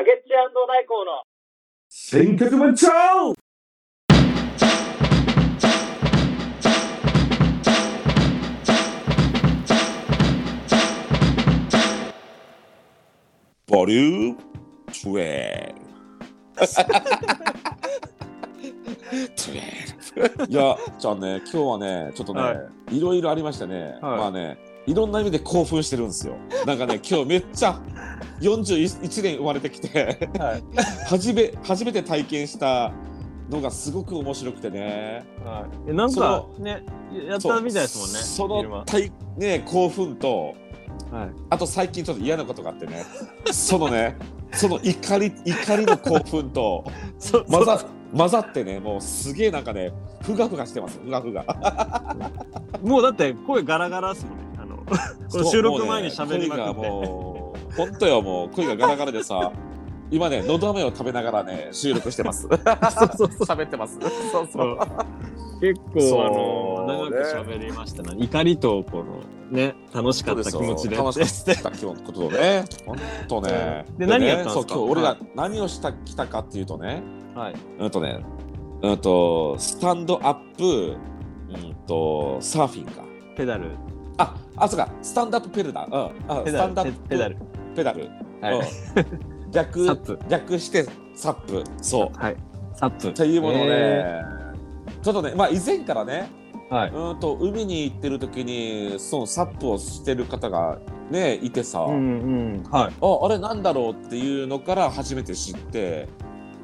[0.00, 1.24] 竹内大光の。
[1.90, 2.88] 新曲満潮
[13.66, 14.38] ボリューム
[14.88, 15.74] 12
[19.36, 22.54] 12いやじゃあね今日はねちょっとね、、は
[22.90, 24.18] いろいろありましてね、はい。
[24.18, 26.34] まあねいろんな意味で興奮してるんですよ
[26.66, 27.80] なんかね 今日めっちゃ
[28.40, 30.62] 41年生まれてきてはい。
[31.06, 32.92] 初め初めて体験した
[33.48, 35.90] のがすごく面白くてねはい。
[35.90, 36.82] えなんかね、
[37.28, 38.18] やったみたいですもんね。
[38.18, 40.54] その体ね興奮と
[41.12, 41.30] はい。
[41.50, 43.04] あと最近ちょっと嫌なことがあってね
[43.52, 44.16] そのね
[44.52, 46.84] その怒り怒りの興奮と
[47.20, 47.84] そ混ざ
[48.16, 52.16] 混ざってねもうすげえなんかねふがふがしてますふがふが
[52.82, 54.49] もうだって声ガラガラですもんね。
[55.30, 56.72] この収録前に喋りまくって。
[56.72, 59.52] そうもう本当よもう声がガラガラでさ
[60.10, 63.96] 今ねのど飴を食べながらね収録してますそうそう喋ってます
[64.32, 64.78] そうそう
[65.60, 68.16] 結そう構あの長く喋りましたね。
[68.18, 70.96] 怒りとこのね楽しかった気持ちで。
[70.96, 72.64] 楽しかった気持ちことね。
[72.86, 72.96] 本
[73.28, 73.84] 当ね。
[73.98, 74.74] で何やったんですか？
[74.74, 77.02] そう今日俺がはい何をした来たかっていうとね、
[77.36, 77.54] はい。
[77.78, 78.24] うんとね、
[78.82, 80.96] うんとスタンドアップ、
[81.50, 83.02] うんとサーフィンか。
[83.36, 83.66] ペダル。
[84.16, 85.84] あ、あそうかスタンドアップペルダ。
[85.84, 85.94] うん。
[86.28, 87.36] あペダルスタンドアップペダル。
[87.74, 88.10] ペダル。
[88.40, 88.54] はい。
[88.54, 91.64] うん 逆逆してサップ。
[91.82, 92.18] そう。
[92.18, 92.36] はい。
[92.74, 93.08] サップ。
[93.08, 94.22] っていうものをね、へ
[95.02, 96.28] ちょっとね、まあ以前からね、
[96.70, 96.90] はい。
[96.90, 100.78] うんと海に行ってる時にそのサップをしてる方が
[101.10, 101.80] ねいてさ。
[101.80, 102.62] うんうん。
[102.70, 102.92] はい。
[103.00, 106.08] ああれなんだろうっていうのから初めて知って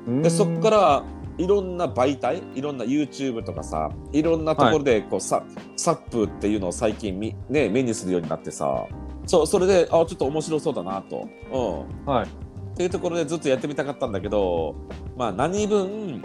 [0.06, 1.02] うんでそっから
[1.38, 5.42] いろんな媒体いろんな YouTube とかさいろんなところでこう、サ
[5.76, 8.86] サップっていうのを最近み、ね、目にするようになってさ
[9.26, 12.26] そうそれであちょっと面白そうだなと、うん、はい。
[12.26, 12.28] っ
[12.76, 14.76] ていうところでずっとやってみたかったんだけど
[15.16, 16.22] まあ何分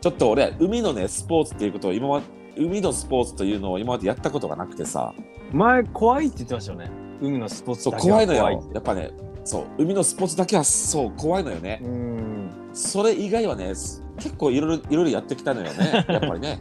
[0.00, 2.22] ちょっと俺海のねスポーツっていうことを今ま
[2.56, 5.14] 海のスポーツというのを今までやったことがなくてさ
[5.52, 6.90] 前怖いって言ってましたよね。
[7.20, 9.10] 海のスポーツだけは怖いのよやっぱね
[9.44, 11.80] そう海のスポーツだけはそう怖いのよね。
[11.82, 12.50] うん。
[12.74, 16.04] それ以外はねす結構いろいろいろいろやってきたのよね。
[16.08, 16.60] やっぱりね。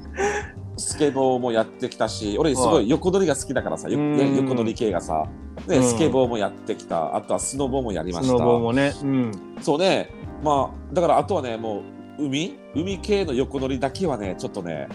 [0.76, 2.86] スケボーもやってきたし俺すごはい。
[2.86, 5.28] い横乗りが好きだからさ、横乗り系がさ。
[5.68, 5.84] で、うん。
[5.84, 7.16] スケボーもやってきた。
[7.16, 8.94] あとはスノボーもやりまスノしたボもね。
[9.04, 9.32] うん。
[9.62, 10.10] そうね。
[10.44, 11.84] まあだからあとはねも
[12.20, 12.58] う海？
[12.76, 14.88] 海系の横乗りだけはねちょっとね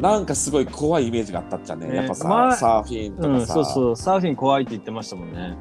[0.00, 1.88] なんかすごい怖いイメージがあったっちゃね。
[1.88, 1.96] ね。
[1.96, 5.56] やっぱさ、まあサーフィンとうん、かさ、そうそう、サーフィン怖いって言ってましたもんね。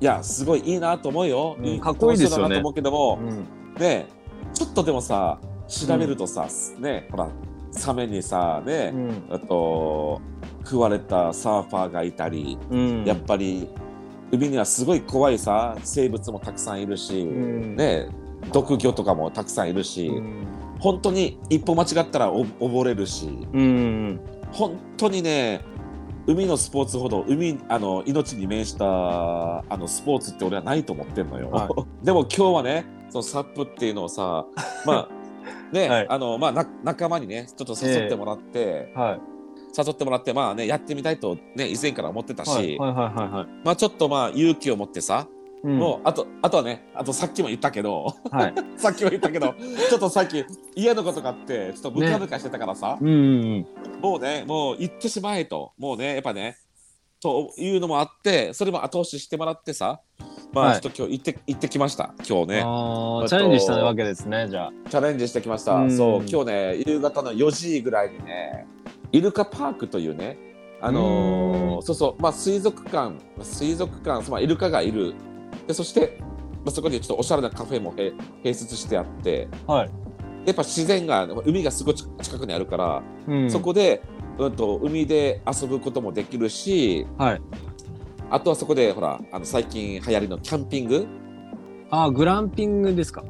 [0.00, 3.46] いやすごいいいなと思うよ、うんかっこいいですよと思うけども、うん。
[3.80, 4.06] ね
[4.52, 6.46] ちょっとでもさ調べるとさ、
[6.78, 7.28] ねほら
[7.72, 9.22] サメにさね、うん。
[9.30, 10.20] あと
[10.64, 13.04] 食われたサーファーがいたり、うん。
[13.04, 13.68] やっぱり
[14.30, 18.08] 海にはすごい怖いさ生物もたくさんいるし、んね
[18.52, 20.46] 毒魚とかもたくさんいるし、うん。
[20.80, 24.20] 本当に一歩間違ったらお溺れるしうん。
[24.52, 25.64] 本当にね
[26.26, 31.50] 海のスポーツほど海あの命に面したあのスポーツって俺はないと思ってんのよ。
[31.50, 31.68] は
[32.02, 34.44] でも今日はねそのサップっていうのをさ
[34.84, 35.08] まあ
[35.72, 39.20] ね、はいあのまあな仲間にねちょっと誘ってもらって、はい。
[39.74, 43.46] 誘ってもらってまあねやってみたいとね以前から思ってたし、はいはいはいはいはい。
[43.64, 45.26] まあちょっとまあ勇気を持ってさ、
[45.64, 48.54] うんもうあとあとはねあとさっきも言ったけどはい。
[48.76, 49.54] さっきも言ったけど
[49.88, 50.44] ちょっとさっき
[50.74, 53.66] 嫌なことがあってちょっとムカムカしてたからさ、うんうん
[54.02, 56.58] もうねもう行ってしまえともうねやっぱね
[57.22, 60.00] というのもあってそれも後押ししてもらってさ
[60.52, 60.80] まあはい。
[60.80, 62.14] ちょっと今日行って行ってきました。
[62.28, 62.60] 今日ね。
[62.60, 65.96] チャレンジしたわけですね、じゃチャレンジしてきました、うん。
[65.96, 68.66] そう今日ね夕方の4時ぐらいにね
[69.12, 70.36] イルカパークというね
[70.80, 71.82] あのーうん。
[71.82, 75.14] そうそうまあ水族館水族館まあイルカがいる。
[75.66, 76.26] でそして、ま
[76.66, 78.12] あ、そこにちょっとおしゃれなカフェもへ
[78.42, 79.48] 併設してあって。
[79.66, 79.72] あ。
[79.72, 79.90] はい。
[80.44, 83.50] やっぱ自然が海がすごい近くにあるから、うん。
[83.50, 84.02] そこで、
[84.38, 87.42] うん、と海で遊ぶこともできるしはい。
[88.32, 91.06] あとはそこでほらあの最近流行りのキャンピング？
[91.90, 93.22] ああ、グランピングですか？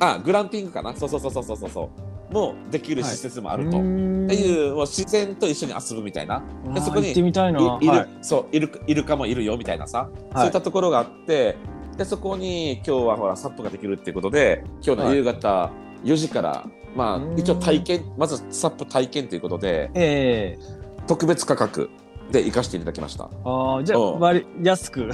[0.00, 0.94] あグランピングかな？
[0.94, 1.90] そうそうそうそうそうそ
[2.30, 2.32] う。
[2.32, 6.42] もできる施設もあると、っっていうもう自然と一緒に遊ぶみたいな。
[6.74, 7.78] でそこに行ってみたいな。
[8.20, 11.56] そうイルカイルカもいるよみたいなさ、そういったところがあって
[11.96, 15.70] でそこに今日はほらサップができるっていうことで今日の夕方
[16.02, 17.32] 4時から、まうん。
[17.32, 21.04] あ一応体験まずサップ体験ということでええ。
[21.06, 21.88] 特別価格
[22.30, 23.30] で行かせていただきました。
[23.44, 24.44] ああ、じゃあ、うん。
[24.62, 25.10] 安く。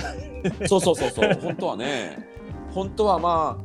[0.66, 1.38] そうそうそうそう。
[1.42, 2.28] 本当はね。
[2.72, 3.64] 本当はまあ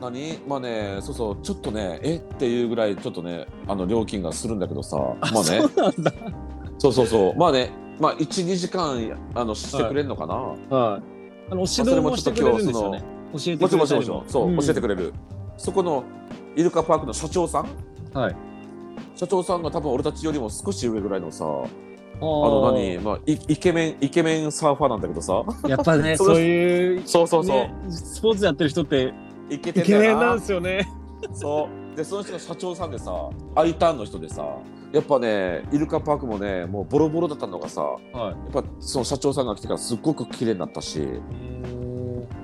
[0.00, 0.38] 何？
[0.46, 1.36] まあねそうそう。
[1.42, 2.16] ちょっとねえ？
[2.16, 4.96] っていうぐらいちょっとねあの料金がするんだけどさ。
[4.96, 5.42] まあね。
[5.42, 6.12] そうなんだ。
[6.78, 7.36] そうそうそう。
[7.36, 7.70] まあね。
[8.00, 11.02] まあ12時間あのしてくれるのかな、はい。
[11.50, 13.02] あの、指導もしてくれるんですよね。
[13.34, 13.86] 教えてくれも。
[13.86, 14.56] ちろんそう、ん。
[14.56, 15.12] 教えてくれる。
[15.56, 16.04] そこの
[16.56, 18.18] イルカパークの社長さん？
[18.18, 18.36] はい。
[19.14, 21.44] 社長さんが多分俺たちよりも少し上ぐらいのさ
[22.20, 25.42] ああの何、まあ、イイケメンイケメンサーファーなんだけどさ。
[25.68, 29.12] やっぱね そういうそうそうそう、ねスポーツやってる人って
[29.48, 30.88] イケてイケメンなんですよね。
[31.32, 31.96] そう。
[31.96, 33.12] でその人が社長さんでさ
[33.54, 34.44] I ターンの人でさ
[34.92, 41.02] やっぱねイルカパークもねもうボロボロだったのがさはやっぱその社長さんが来てからすっごく綺麗になったしい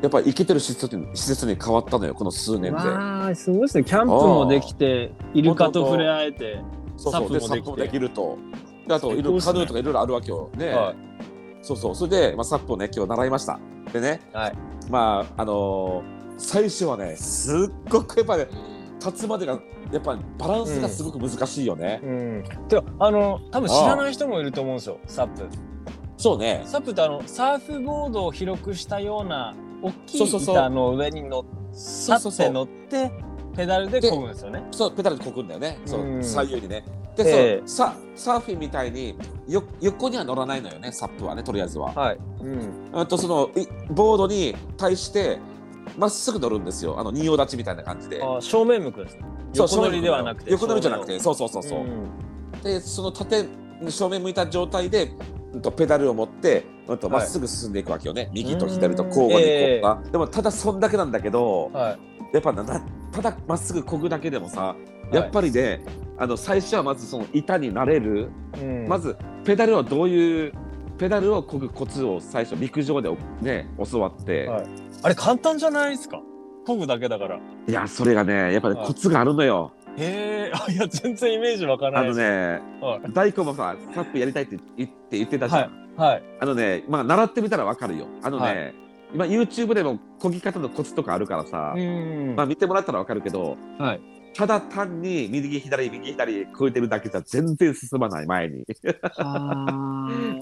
[0.02, 2.78] やっぱイケてる施設に施設に変わったのよこの数年で。
[2.78, 3.84] わあすごいですね。
[3.84, 6.60] キャンプもできてイルカと触れ合えて。
[6.98, 8.38] サップもできると。
[8.86, 10.50] であといろいろカヌーとかいろいろあるわけよ。
[10.56, 10.96] ね、はい。
[11.62, 11.94] そうそう。
[11.94, 13.58] それで、まあ、サップをね今日習いました。
[13.92, 14.52] でねはい。
[14.90, 17.54] まああのー最初はねすっ
[17.88, 18.46] ごくやっぱね
[18.98, 19.58] 立つまでが
[19.92, 22.00] やっぱりバランスがすごく難しいよね。
[22.02, 22.44] うん。
[22.68, 25.46] であの多分知らない人もいると思うんですよサップ。
[26.16, 26.62] そうね。
[26.64, 31.50] サップってあのサーフボードを広くしたような大きい板の上に乗って
[32.50, 33.12] 乗って
[33.54, 34.62] ペダルで漕ぐんですよね。
[34.70, 35.78] そうペダルでこくんだよね。
[35.86, 36.24] そう、うん。
[36.24, 36.84] 左右にね。
[37.24, 37.62] で、ええ。
[37.66, 39.18] そうササーフィンみたいに
[39.48, 41.92] よ横には乗らないのよねサップはねとりあえずは。
[41.92, 42.18] はい。
[42.40, 42.90] うん。
[42.92, 45.38] あとそのいボードに対して
[45.96, 46.98] まっすぐ乗るんですよ。
[46.98, 48.22] あの仁王立ちみたいな感じで。
[48.22, 49.22] あ正面向くんですね。
[49.52, 52.06] そう横乗りではなくて横乗りじゃなくて正そうそうそうそう、面を
[52.62, 53.46] でその縦
[53.88, 55.12] 正面向いた状態で
[55.52, 56.64] うんとペダルを持って
[57.08, 61.98] まっすぐ進んでいくわけよね、右と左と交互にこうか、でもただそんだけなんだけどうんはい。
[62.34, 62.80] やっぱなな
[63.12, 64.76] ただまっすぐ漕ぐだけでもさ
[65.12, 65.80] やっぱりね、
[66.18, 68.30] あの最初はまずその板になれる、
[68.60, 68.88] うん。
[68.88, 70.52] まずペダルをどういう
[70.98, 73.10] ペダルを漕ぐコツを最初陸上で
[73.42, 74.66] ね教わって、はい。
[75.02, 76.20] あれ簡単じゃないですか？
[76.66, 77.38] 漕ぐだけだから。
[77.68, 78.86] いやそれがねやっぱり、はい。
[78.86, 79.72] コツがあるのよ。
[79.98, 80.52] へえ。
[80.54, 82.08] あいや全然イメージわからあない。
[82.08, 83.00] ですのねはい。
[83.12, 85.94] 大根もさサップやりたいって言って言ってたじゃん。
[85.96, 86.08] はい。
[86.12, 86.22] はい。
[86.40, 88.06] あのね、まあ、習ってみたらわかるよ。
[88.22, 88.74] あのね、はい。
[89.14, 92.34] 今 YouTube でも漕ぎ方のコツとかあるからさ、うん。
[92.36, 94.00] まあ見てもらったらわかるけど、はい
[94.36, 98.64] ただ単に右左右左漕いでるだけじゃ全然進まない前に。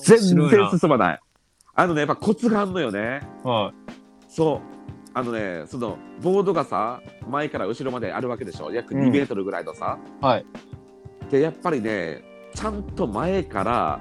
[0.01, 0.19] 全
[0.49, 1.21] 然進まない。
[1.77, 3.21] あのね、やっぱコツがあんのよね。
[3.45, 3.73] は
[4.29, 4.61] そう。
[5.17, 8.73] あのね、そのボードがさ、前から後ろまであるわけでしょ。
[8.73, 9.99] 約うん2メートルぐらいのさ。
[10.23, 10.47] いはい
[11.31, 12.23] で、やっぱりね、
[12.55, 14.01] ちゃんと前から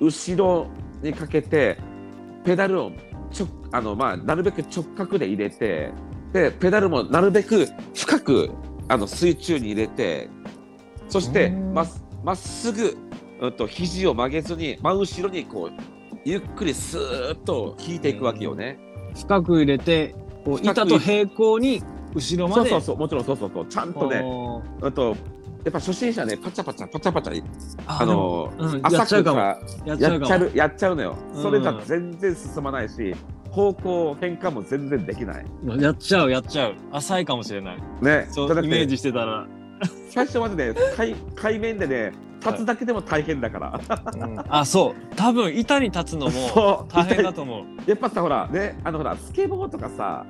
[0.00, 0.68] 後ろ
[1.02, 1.78] にかけて、
[2.44, 2.92] ペダルを
[3.30, 5.92] ちょあの、まあ、なるべく直角で入れて、
[6.32, 8.50] で、ペダルもなるべく深く
[8.88, 10.28] あの水中に入れて、
[11.08, 11.74] そしてうん。
[11.74, 11.88] まっ
[12.24, 12.96] まっすぐ、
[13.40, 15.80] うん、と肘を曲げずに真後ろにこう
[16.24, 18.78] ゆっくりスーッと引いていくわけよね。
[19.14, 20.14] 深く入れて
[20.44, 21.82] こう板と平行に
[22.14, 22.70] 後ろまで。
[22.70, 24.86] そうそうそう、もちろんそうそうそう、ちゃんとね、おー。
[24.86, 25.16] うんと
[25.64, 27.44] やっぱ初心者ね、パチャパチャパチャパチャ、
[27.86, 29.40] ああのうんや浅っちゃうかも。
[29.40, 30.26] くかやっちゃうかも。
[30.26, 31.16] やっちゃうやっちゃうのよ。
[31.34, 31.42] うん。
[31.42, 33.14] それじゃ全然進まないし、
[33.50, 35.46] 方向変化も全然できない。
[35.78, 36.74] やっちゃうやっちゃう。
[36.92, 37.78] 浅いかもしれない。
[38.00, 39.46] ね、そうイメージしてたら、
[40.10, 42.12] 最初までね、海海面でね、
[42.44, 43.80] 立つだけでも大変だから。
[44.48, 45.14] あそう。
[45.16, 47.64] 多分板に立つのも大変だと思う。
[47.86, 50.24] やっぱさ、ほら、ね、あのほら、スケボーとかさ、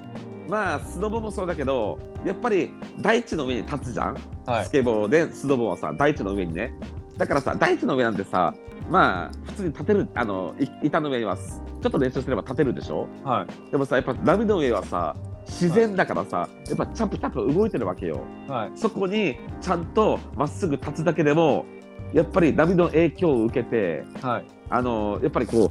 [0.48, 2.70] まあ、スノボもそうだけど、やっぱり
[3.00, 4.16] 大地の上に立つじゃん、
[4.46, 4.64] はい。
[4.64, 6.72] スケボーでスノボはさ、大地の上にね。
[7.18, 8.54] だからさ、大地の上なんてさ、
[8.90, 13.06] まあ、普通に立てる、あの、い板の上には、ちょっと練習すれば立てるでしょ？
[13.23, 13.70] はい。
[13.70, 15.14] でもさ、やっぱ波の上はさ、
[15.46, 18.20] 自然だからさ、やっぱチャプチャプ動いてるわけよ。
[18.49, 18.70] はい。
[18.75, 21.64] そこにちゃんとまっすぐ立つだけでも、
[22.12, 24.45] やっぱり波の影響を受けて、はい。
[24.71, 25.71] あの、やっぱりこう、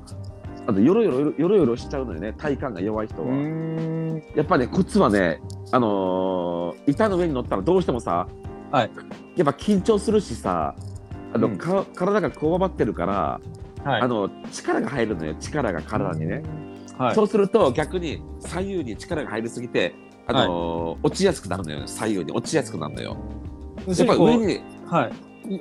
[0.67, 3.27] あのよろよろよろよろしちゃうのよね、体幹が弱い人は。
[3.29, 4.23] うーん。
[4.35, 8.27] やっぱね、コツはね、あのー板の上に乗ったらどうしてもさ、
[8.71, 8.91] はい。
[9.35, 10.75] やっぱ緊張するしさ、
[11.33, 11.57] あの、うん。
[11.57, 13.41] か体がこわばってるから、
[13.83, 14.01] はい。
[14.01, 16.43] あの力が入るのよ、力が体にね。
[16.97, 17.15] はい。
[17.15, 19.93] そうすると逆に左右に力が入りすぎて、
[20.27, 23.17] あのー落ちやすくなるのよ、左右に落ちやすくなるのよ。
[23.87, 25.11] やっぱ上に、はい。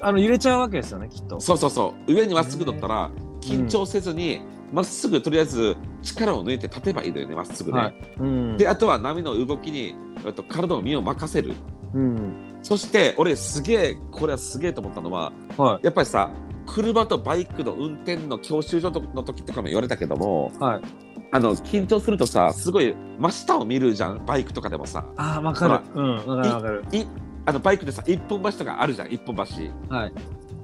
[0.00, 1.38] あの揺れちゃうわけですよねきっと。
[1.40, 4.40] そうそうそう、上にまっすぐ乗ったら、緊張せずに、
[4.72, 7.78] まっすぐとりあえず力を抜いて立てばいいのよね、まっすぐね。
[7.78, 7.94] はい。
[8.18, 8.56] うん。
[8.56, 9.94] で、あとは波の動きに、
[10.34, 11.54] と体を身を任せる。
[11.96, 16.30] うんそして、俺すげえ、これはすげえと思ったのは、はやっぱりさ、
[16.66, 20.82] 車とバイクの運転の教習所の時とかも言われたけども、いはい
[21.30, 25.04] あの、緊張するとさ、すごい真下を見るじゃん、バイクとかでもさ。
[25.16, 27.06] あーわかるうんわかるわかるい
[27.44, 29.42] あのバイクでさ、一本橋とかあるじゃん、一本橋。
[29.94, 30.12] はい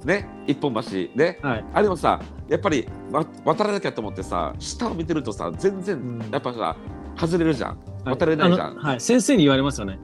[0.05, 0.81] ね、一本橋。
[1.15, 1.39] ね。
[1.41, 6.75] はいあれもさ、やっぱりわ渡らなきゃと思ってさ、下を見てるとさ、全然、うんやっぱさ、
[7.17, 7.69] 外れるじゃん。
[7.71, 9.97] はい渡れないじゃんはい先生に言われますよね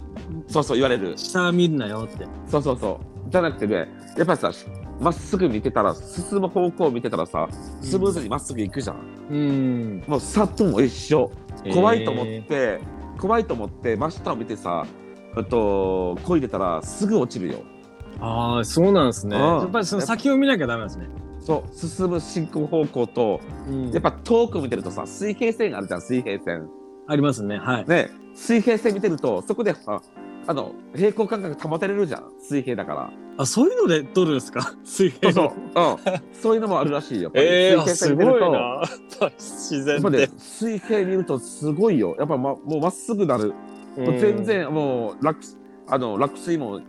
[0.47, 1.17] そうそう言われる。
[1.17, 3.29] 下見るなよってそうそうそう。
[3.29, 3.87] じゃなくてね、
[4.17, 4.51] やっぱりさ、
[4.99, 7.47] まっすぐ見てたら、進む方向を見てたらさ、
[7.81, 8.97] スムーズにまっすぐ行くじゃん。
[9.29, 11.29] うんもうサップも一緒。
[11.73, 12.79] 怖いと思って、
[13.19, 14.85] 怖いと思って真下を見てさ
[15.35, 17.59] あと漕いでたらすぐ落ちるよ
[18.21, 19.35] ああ、そうなんですね。
[19.35, 21.07] うんやっぱりその先を見なきゃダメですね。
[21.41, 26.67] そう進む進行方向とうんやっぱ遠く見てるとさ水平線あるじゃん水平線
[27.09, 27.57] ありますね。
[27.57, 27.85] はい。
[27.87, 28.09] ね。
[28.35, 30.01] 水平線見てるとそこであ
[30.47, 32.31] あの平行感覚保てれるじゃん。
[32.41, 33.11] 水平だから。
[33.37, 34.73] あ、そういうので撮るんですか？
[34.83, 37.23] 水平そうのそう、うん、そういうのもあるらしいよ。
[37.23, 37.45] やっぱり。
[37.45, 38.45] ええー、水す平線見てると。
[38.45, 38.81] ごいな。
[39.37, 42.15] 自や然っぱ水平見るとすごいよ。
[42.17, 43.53] やっぱ、ま、もうまっすぐなる。
[43.97, 45.39] もう全然もう落
[45.87, 46.79] あの落水も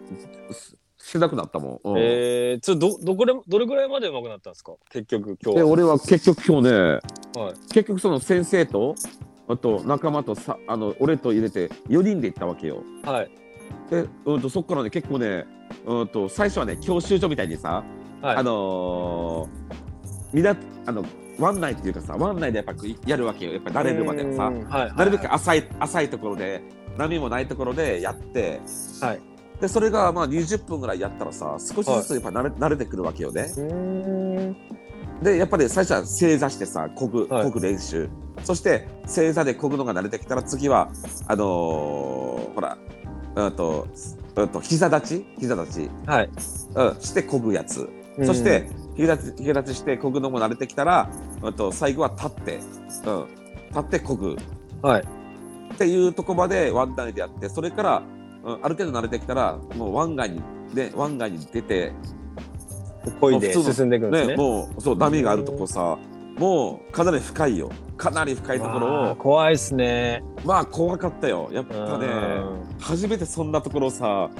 [0.52, 0.76] し
[1.12, 1.88] しなくなったもん。
[1.90, 1.96] うん。
[1.98, 4.72] えー、ちょどどこでどれぐらいまで上手くなったんですか？
[4.90, 7.00] 結局今日で俺は結局今日ね、はい。
[7.72, 8.94] 結局その先生と
[9.52, 12.83] あと仲間とさあの俺と入れて4人で行ったわけよ。
[13.02, 13.30] はい
[13.88, 15.45] で、うん、とそこからね結構ね、
[15.87, 17.85] うん、と最初はね教習所みたいにさ、
[18.21, 19.49] はいあのー、
[20.33, 21.04] みなあの
[21.38, 22.75] 湾内っていうかさ湾内でやっぱ
[23.07, 24.50] やるわけよやっぱ慣れるまでさう。
[24.52, 26.62] んはいなるべく浅い浅いところで
[26.99, 28.61] 波もないところでやって、
[29.00, 29.21] はい
[29.61, 33.47] でそれがまあ20分ぐらいやったらさ少しずつやっぱ慣れ,、慣れてくるわけよね。
[35.22, 37.44] でやっぱり最初は正座してさこぐはい。
[37.44, 38.08] こぐ練習、
[38.42, 40.90] そして正座でこぐのが慣れてきたら次は
[41.26, 42.78] あのーほら
[43.36, 43.86] うんと
[44.34, 45.26] うんと膝立ち？
[45.38, 46.30] 膝立ち、はい。
[46.74, 47.88] うん、してこぐやつ、
[48.24, 51.10] そして膝立ち膝立ちしてこぐのも慣れてきたら、
[51.42, 53.26] うん、と最後は立って、うん、
[53.68, 54.36] 立ってこぐ。
[54.82, 55.04] はい。
[55.74, 58.02] っていうとこまで湾内でやってそれから、
[58.44, 60.42] うん、ある程度慣れてきたらもう湾外に
[60.74, 61.92] で湾外に出て、
[63.21, 64.37] こいで進んでいくんですね。
[64.37, 65.99] もうそう波があるとこさ
[66.37, 67.71] もうかなり深いよ。
[67.97, 69.16] かなり深いところを。
[69.16, 70.23] 怖いですね。
[70.45, 71.50] まあ怖かったよ。
[71.52, 72.07] やっぱね
[72.80, 74.30] 初めてそんなところをさ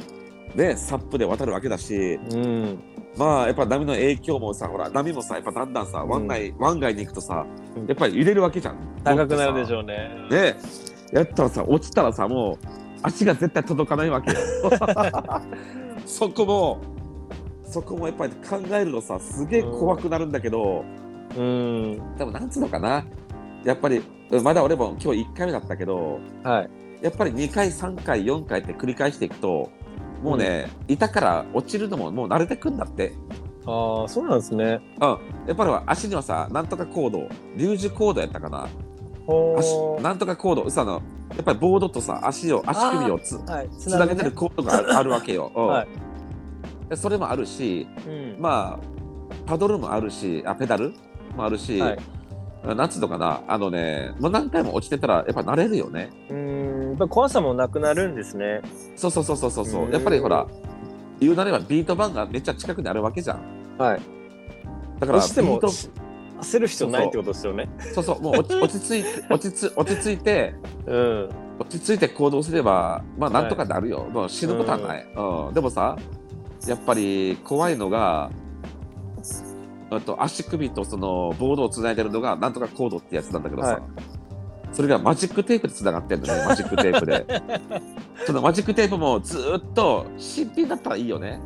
[0.55, 2.15] ねサップで渡るわけだし。
[2.15, 2.79] うん。
[3.17, 6.09] まあやっぱ波の影響もさほら波もさやっぱだんだんさん。
[6.09, 7.45] 湾内、湾外に行くとさ
[7.77, 7.87] うん。
[7.87, 8.77] やっぱり揺れるわけじゃん。
[9.05, 10.11] 高くなるでしょょうね。
[10.31, 10.57] ね。
[11.13, 12.67] やったらさ落ちたらさもう
[13.03, 14.39] 足が絶対届かないわけよ。
[16.07, 16.81] そこも
[17.71, 20.85] そこもやっぱり考えるとさすげえ怖くなるんだけど、
[21.37, 22.17] うん。
[22.19, 23.05] でもなんつうのかな。
[23.65, 26.71] やっぱりうんまだ俺も今日1回目だったけどはい。
[27.03, 29.71] やっぱり2回3回4回って繰り返していくと
[30.23, 33.13] もうね、板から落ちるのももう慣れてくんだって。
[33.67, 34.81] ああそうなんですね。
[35.01, 38.69] うん、やっぱり足にはさ、なんとかコード、リュージュコードやったかな。
[39.59, 43.71] 足ほなんとかコード、さの、やっぱりボードとさ、足を、足首をつーはい。
[43.71, 45.53] つなげてるコードがあるわけよ。
[45.55, 45.67] うん。
[45.69, 45.87] はい。
[45.87, 45.91] で
[46.97, 48.37] それもあるし、うん。
[48.39, 49.01] まあ、
[49.47, 50.93] パドルもあるし、あペダル
[51.37, 51.99] もあるし、はい。
[52.77, 56.11] なんつうのかな、あのね、もう何回も落ちてたら、やっぱ慣れるよね。
[56.29, 56.89] うん。
[56.91, 58.61] やっぱ怖さもなくなるんですね。
[58.97, 59.85] そうそうそうそうそうそう。
[59.87, 59.89] う。
[59.89, 59.93] ん。
[59.93, 60.47] やっぱりほら、
[61.21, 63.41] 言うなればビート板がめっちゃ近くにあるわけじゃん。
[63.79, 64.01] はい。
[64.99, 67.71] だから、落ちても焦る必要ないってことですよね。
[67.95, 70.55] そうそう、もう落ち 着いて、落ち着落ち着いて、
[70.87, 71.29] うん。
[71.59, 74.07] 落ち着いて行動すれば、まあなんとかなるよ。
[74.11, 75.07] もう死ぬことはない。
[75.17, 75.55] うん。
[75.55, 75.97] でもさ、
[76.67, 78.31] やっぱり怖いのが、
[79.91, 83.83] あと足首とそのボードをつないでるのがなんとかコードってやつなんだけどさ、はい
[84.73, 87.27] それがマジックテープでつながってんのね、 マジックテープで。
[88.25, 91.41] そのマジックテープもずーっと新品だったらいいよね。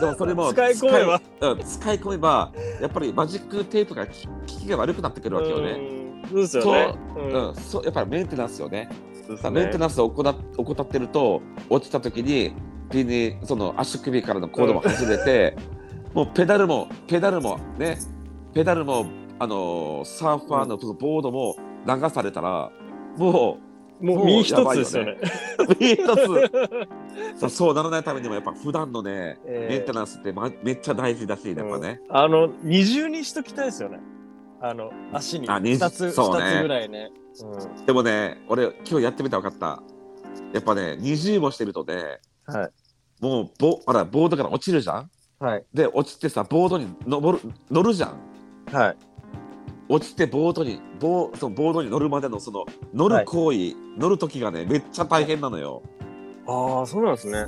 [0.00, 4.12] でもそれも 使い込めば使い,、うん、使い込めば、やっぱりマジックテープが効
[4.46, 5.72] きが悪くなってくるわけよね。
[5.72, 6.00] うん
[6.30, 8.88] そうですよねうんうん、そうやっぱりメンテナンスよね。
[9.28, 12.52] ねメンテナンスを怠ってると落ちた時に
[12.98, 15.56] にその足首からのコードも外れて、
[16.14, 17.98] もうペダルもペダルもね
[18.52, 19.06] ペダルも
[19.38, 21.56] あのーサーファーのボードも
[21.86, 22.70] 流されたら
[23.16, 23.70] ももう
[24.04, 25.16] もう身一つですよね。
[25.58, 25.96] う 一
[27.36, 27.50] つ。
[27.50, 29.72] そうならないためにもやっぱ普段のね、えー。
[29.76, 34.00] メンテナンスって、ま、めっちゃ大事だしやっぱね、あの二重にしときたいですよね。
[34.62, 35.48] あの足に。
[35.48, 36.62] あ二重二つ二つそうね。
[36.62, 37.10] ぐらいね。
[37.86, 39.82] でもね俺今日やってみて分かった。
[40.52, 42.70] やっぱね二重もしてるとねうん、はい
[43.20, 45.10] もうボほらボードから落ちるじゃん？
[45.38, 45.64] はい。
[45.74, 48.74] で落ちてさボードに登る乗るじゃん？
[48.74, 48.96] はい。
[49.88, 55.82] 落ちてボードにボーそのボードに乗るまでのその乗る行為、乗る時がねめっちゃ大変なのよ。
[56.46, 57.46] ああそうなんですね。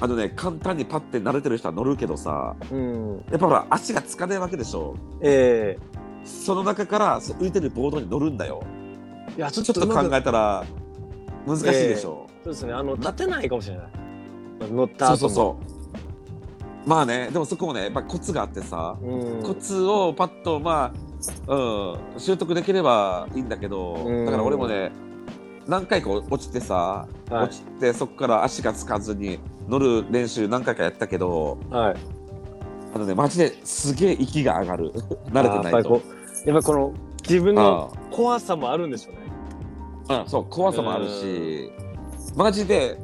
[0.00, 3.24] あのね簡単にパッて慣れてる人は乗るけどさうん。
[3.30, 4.96] やっぱほら足がつかないわけでしょ？
[5.20, 5.78] え
[6.24, 8.64] その中からそう浮いてるボードに乗るんだよ。
[9.36, 10.64] えいやちちょっと考えたら
[11.46, 12.72] 難しいでしょ、そうですね。
[12.72, 13.86] あの立てないかもしれない。
[14.70, 15.74] 乗った後そうそうそう
[16.86, 19.06] まあねでもそこもねやっぱコツがあってさ、う。
[19.06, 19.42] うん。
[19.42, 20.92] コツをパッとま
[21.48, 24.92] あ、うん、習得できればいいんだけど、うんだから俺もね
[25.66, 31.96] 何回か落ちてさ、はい落ちてそこから足がつかずに乗る練習何回かやったけどはい。
[32.94, 34.92] あのねマジですげえ息が上がる
[35.32, 36.02] 慣れてないとやっぱりこ。
[36.04, 36.92] うやっぱりこの
[37.22, 40.20] 自分のあ怖さもあるんでしょうね。
[40.22, 41.72] うん、そう怖さもあるし、
[42.36, 42.98] マジで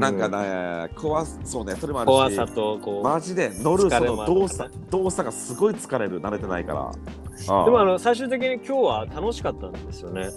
[0.00, 1.76] なんかね、怖そうね。
[1.76, 2.10] それもあるし。
[2.10, 7.64] 怖さとこう、マジで乗るその動作動作がすごい疲れる慣れてないから。
[7.64, 10.30] でもあの最終的に今日は楽しかったんですよね。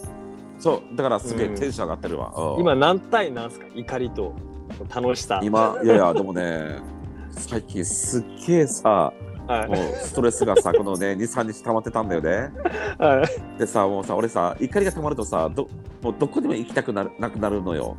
[0.60, 0.96] そう。
[0.96, 3.66] だからすげえテンション上がってるわ、うん今何対何すか？
[3.74, 4.34] 怒りと
[4.94, 5.40] 楽しさ。
[5.44, 6.80] 今いやいやでもね
[7.32, 9.12] 最近すっげえさ
[9.48, 9.68] はい。
[9.68, 12.52] もうストレスがさ このね23日溜まってたんだよね。
[12.98, 13.60] はい。
[13.60, 15.68] でさもうさ俺さ怒りが溜まるとさど
[16.02, 17.98] もうどこでも行きたくなるなくなるのよ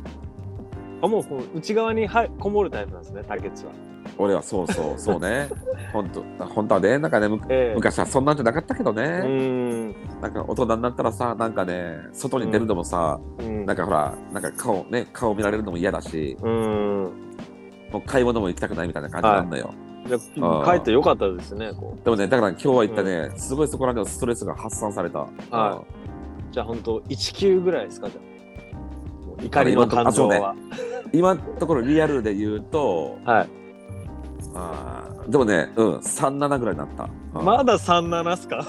[1.05, 3.71] あもうこう内側にはこもるタイプなんですね、竹内は。
[4.17, 5.49] 俺はそうそうそうね
[5.91, 9.95] 本当本当はねなんかねむええ昔はそんなんじゃなかったけどね、うーん。
[10.21, 13.65] なんか大人になったらさなんかね外に出るのもさ、うん。
[13.65, 17.03] なんかほらなんか顔ね顔見られるのも嫌だしうーん。
[17.91, 19.73] もう買い物も行きたくないみたいな感じなんだよ、
[20.07, 21.71] じゃああー帰ってよかったですね。
[21.73, 25.81] こでもねだから今日は言ったね、すごいそこらでのストレスが発散された、はうんう
[26.51, 28.34] じゃあ本当一級ぐらいですかじゃあ。
[29.41, 30.55] 怒りの感情あは。
[31.13, 33.49] 今のところリアルで言うとはい。
[34.53, 38.65] あーでもねうん37ぐらいになった、うんまだ三七っすか？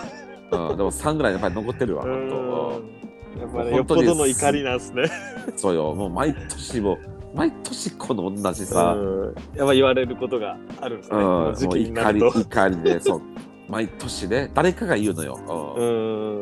[0.50, 5.04] うん、でも3ぐらいやっぱり残ってるわう本ーんやっぱりよっぽどの怒りなんですね。
[5.52, 6.98] 当 そうよもう毎年もう
[7.36, 11.16] 毎年この同じさ、うんやっぱ言われることがあるんですね。
[11.18, 12.20] うん、こもう怒り。
[12.20, 13.22] 怒りでそう
[13.68, 15.38] 毎年ね誰かが言うのよ、
[15.76, 15.84] うう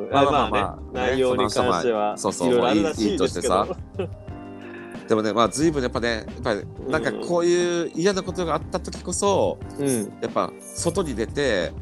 [0.05, 0.09] ん。
[0.09, 0.11] ん。
[0.11, 0.77] まあまあまあまあ。
[0.77, 3.67] ね、内容に関してはそうそういろいいいとしてさ。
[5.09, 10.13] でもねまあ随分やっぱねやっぱりなんかこういう嫌なことがあった時こそうん。
[10.21, 11.73] やっぱ外に出て、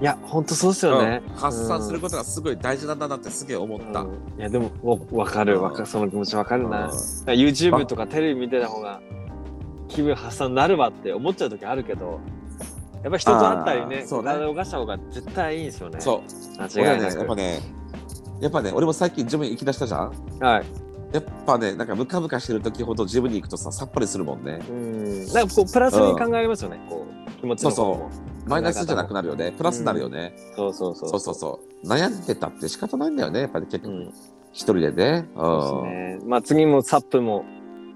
[0.00, 1.22] いや本当そうですよね。
[1.26, 4.10] うん発散することがすごい大事なんだなってすげえ思った、うん。
[4.38, 5.60] いやでもわわかる。
[5.62, 6.86] わかその気持ちわかるな。
[6.86, 6.90] うん。
[7.30, 9.00] YouTube とかテレビ見てた方が
[9.88, 12.20] 気分発散になるわって思っちゃう時あるけど
[13.02, 14.28] やっぱ人と会ったりねそうね。
[14.28, 16.00] 体を動かした方が絶対いいんですよね。
[16.00, 16.22] そ
[16.56, 16.60] う。
[16.60, 17.18] 間違いなく。
[17.18, 17.60] やっぱね
[18.40, 20.12] やっぱね俺も最近ジムに行きだしたじゃん？
[20.40, 20.64] はい。
[21.12, 24.60] やっぱねなんかムカムカしてる時ほどジムに行くとささっぱりするもんね。
[24.68, 25.26] うん。
[25.32, 27.70] なんかこうプラスに考えますよねこう気持ちの。
[27.70, 28.10] 方も
[28.46, 29.52] マイナスじゃなくなるよね。
[29.52, 31.08] プラスになるよね、そうそうそう。
[31.10, 31.86] そうそうそう。
[31.86, 34.14] 悩んでたって仕方ないんだよねやっぱり結局、うん。
[34.52, 35.28] 一人でね。
[35.36, 36.28] そううんですね。
[36.28, 37.44] まあ次もサップも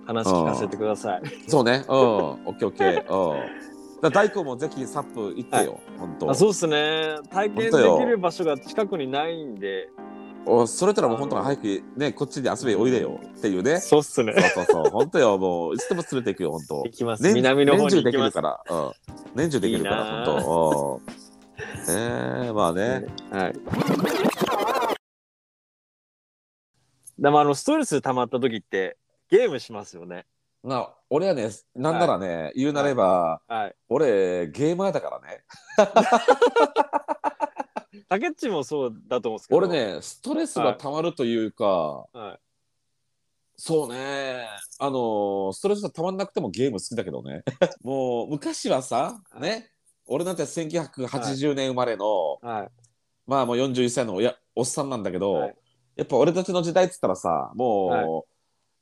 [0.06, 1.22] 話聞かせてください。
[1.48, 1.84] そうね。
[1.88, 1.96] うん。
[1.96, 3.32] オッケーオッケー。
[3.32, 3.73] うん
[4.04, 6.30] だ大根もぜひサップ行ってよ、本当。
[6.30, 7.16] あそうですね。
[7.30, 9.88] 体験できる場所が近くにないんで。
[10.46, 13.80] おそれとらもう本当に早くねこっちに遊びにおいでよっていうね。
[13.80, 14.34] そうっすね。
[14.34, 14.90] そうそうそう。
[14.90, 16.82] 本当よもういつでも連れて行くよ本当。
[16.84, 17.22] 行きます。
[17.22, 18.34] 年南の方に年中行きます。
[18.34, 18.92] できるから、うん、
[19.34, 21.00] 年中できるからいいな本当。
[21.00, 22.44] うん。
[22.44, 23.52] ねえまあね、はい。
[27.18, 28.98] でもあのストレス溜まった時って
[29.30, 30.26] ゲームしますよね。
[30.64, 33.74] まあ俺はねなんならね、言うなれば、はい。
[33.90, 35.44] 俺ゲーマーだからね
[38.09, 39.59] 竹内もそうだと思うんですけど。
[39.59, 39.68] 俺。
[39.68, 42.38] ねストレスが溜まるというか、はい。
[43.57, 44.48] そうね
[44.81, 47.44] あのストレスが溜まんなくてもゲーム好きだけどね
[47.85, 49.70] もう昔はさね
[50.07, 52.68] 俺なんて1980年生まれの、はい。
[53.27, 55.55] まあもう41歳のおやおっさんなんだけど、はい
[55.96, 58.07] やっぱ俺たちの時代っつったらさもう、はい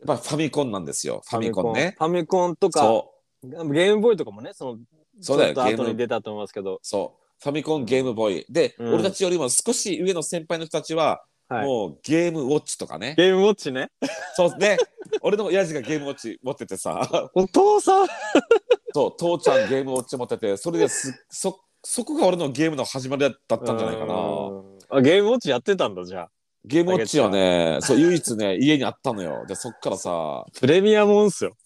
[0.06, 1.22] やっぱファミコンなんですよ。
[1.28, 1.94] ファミコンね。
[1.98, 2.56] ファミコン。
[2.56, 4.78] とか、そゲームボーイとかもね、その、
[5.20, 6.76] そうだよちょっと後に出たと思いますけど。
[6.76, 7.22] うそう。
[7.42, 8.46] ファミコンゲームボーイ。
[8.48, 8.94] で、うん。
[8.94, 11.66] 俺たちよりも少し上の先輩の人たちは、はい。
[11.66, 13.14] もうゲームウォッチとかね。
[13.16, 13.90] ゲームウォッチね？
[14.36, 14.78] そうね。
[15.20, 17.30] 俺の親父がゲームウォッチ持っててさ。
[17.34, 18.06] お父さん？
[18.94, 24.14] そう父ちゃんゲームウォッチ持っててそれですそそこが俺のゲームの始まりだったんじゃないかな。
[24.14, 24.78] うん。
[24.90, 26.30] あ、ゲームウォッチやってたんだ、じゃあ。
[26.64, 29.44] ゲームウォッチはねそう唯一ね家にあったのよ。
[29.46, 30.44] でそっからさ。
[30.58, 31.56] プレミアムオンっすよ。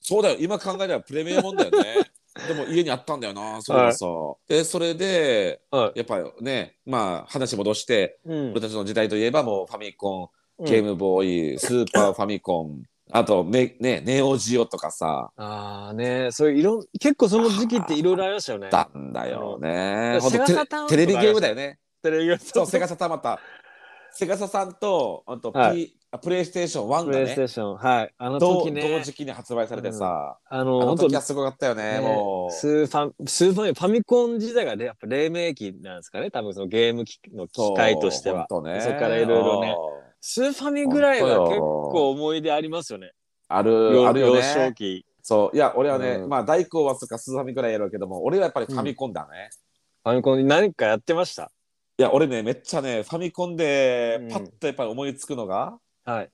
[0.00, 0.36] そうだよ。
[0.40, 2.10] 今考えればプレミアムもんだよね。
[2.46, 4.06] でも家にあったんだよなそれがさ、
[4.48, 8.30] でそれではやっぱりねまあ話戻してい。
[8.30, 8.50] うん。
[8.52, 15.30] 俺たちの時代といえばもうファミコンゲームボーイ、スーパーファミコンあとねねネオジオとかさ。
[15.36, 18.68] ああね、そういういろん結構その時期っていろいろありましたよね。
[18.70, 20.18] だんだよね。
[20.88, 21.78] テレビゲームだよね。
[22.02, 23.40] テレビがそうセガサタまた
[24.18, 25.94] セガサさんとあと、P はい。
[26.10, 27.44] あプレイステーション1プレイステがね。
[27.44, 28.14] ーション、はい。
[28.18, 32.52] あの同時ね、同時期に発売されてさ、あの、あの本当時はすごかったよねねもう。
[32.52, 38.46] スーファミ、スーファミ、ファミコン時代がね、やっぱ黎明期なんですかね、多分そのゲーム機の機械としては。
[38.50, 38.80] そうほんとね。
[38.80, 39.76] そっからいろいろね。
[39.78, 43.12] うんスーファミぐらいは結構思い出ありますよね。
[43.46, 45.06] ある幼あるよ幼少ね期。
[45.22, 45.56] そう。
[45.56, 46.28] いや俺はね、うん。
[46.28, 49.50] まあ大好物とかスーファミぐらいやるけども俺はやっぱりファミコンだね、
[50.02, 51.52] ファミコンに何かやってました？
[52.00, 56.30] いや俺ねめっちゃねファミコンでうんパッとやっぱり思いつくのが、はい。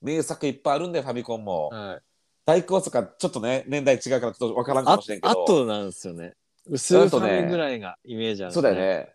[0.00, 2.00] 名作いっぱいあるんでファミコンも、はい。
[2.46, 6.32] 大好物とかちょっとね年代違うからちょっとわからんかあもしれんけどあとなんですよね。
[6.74, 8.76] スーファミぐらいがイメージあるんですそうだよ。
[8.76, 9.14] ね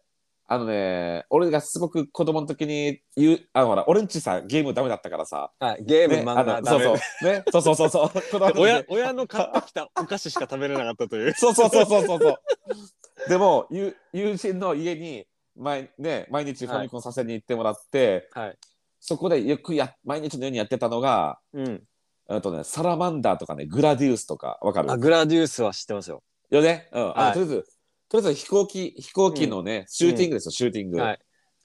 [0.52, 8.12] あのね、俺がすごく子供の時に言う、あのほら、俺んちさ、ゲームダメだったからさ、はい、ゲーム、ね、漫画あのそうそう、ね、そうそうそうそう、
[8.58, 11.34] 親親の買ってきたお菓子しか食べれなかったという。
[11.34, 13.30] そうそうそうそうそうそう。
[13.30, 15.28] でも、友友人の家に
[15.60, 18.58] 毎,、ね、毎日ファミコンさせに行ってもらって、はい。
[19.00, 21.84] そこでよくや毎日のようにやってたのが、うん。
[22.28, 24.92] あとね、サラマンダーとかね、グラディウスとか、わかる？
[24.92, 26.24] あ、グラディウスは知ってますよ。
[26.50, 26.90] よね？
[26.92, 27.02] うん。
[27.02, 27.64] あはいとりあえず、
[28.10, 31.00] とりあえず飛行機、飛行機のね、シューティングですよ、シューティング。
[31.00, 31.20] はい。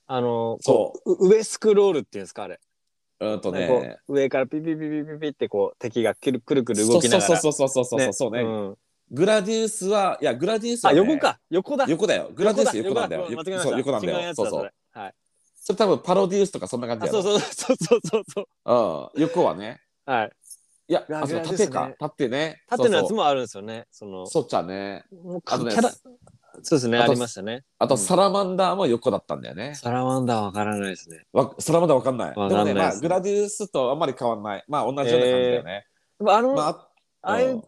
[0.06, 2.60] あの、そこう、う上スクロールっていうんですか、あれ。
[3.20, 3.98] うんとこね。
[4.08, 7.20] う上からピピピピピピってこう敵がくるくるくる動きながら。
[7.22, 8.42] そうそうそうそうそうそうそうね。
[8.42, 8.76] ん
[9.14, 11.18] グラディウスは、いや、グラディウスは、あ、ね、横。
[11.18, 11.38] か。
[11.48, 11.86] 横だ。
[11.88, 12.30] 横だよ。
[12.34, 13.26] グラディウス横なんだよ。
[13.30, 13.44] 横。
[13.44, 14.34] そう、横なんだよ。
[14.34, 14.64] そうそう。
[14.64, 15.14] れはい。
[15.54, 17.22] それ多分パロディウスとかそんな感じあ、やろ。
[17.22, 19.14] そうそう そうそうそうそう。
[19.14, 19.22] うん。
[19.22, 19.80] 横はね。
[20.04, 20.32] はい。
[20.88, 21.92] いや、あ、そう、縦か。
[21.98, 22.62] 縦ね。
[22.68, 23.18] 縦のやつも。
[23.18, 23.86] もあるんですよね。
[23.90, 25.04] その、そっちゃね。
[25.12, 25.72] もうあとね
[26.62, 27.64] そうですね、ありましたね。
[27.78, 29.74] あと、うんサラマンダーも横だったんだよね。
[29.74, 31.24] サラマンダーわからないですね。
[31.32, 32.34] わサラマンダーわかんない。
[32.36, 34.64] わでもね、まあ、グラディウスとあんまり変わんない。
[34.68, 35.86] まあ、同じような感じだよね。
[36.18, 36.88] でもあの、まあ、
[37.22, 37.62] ああいううん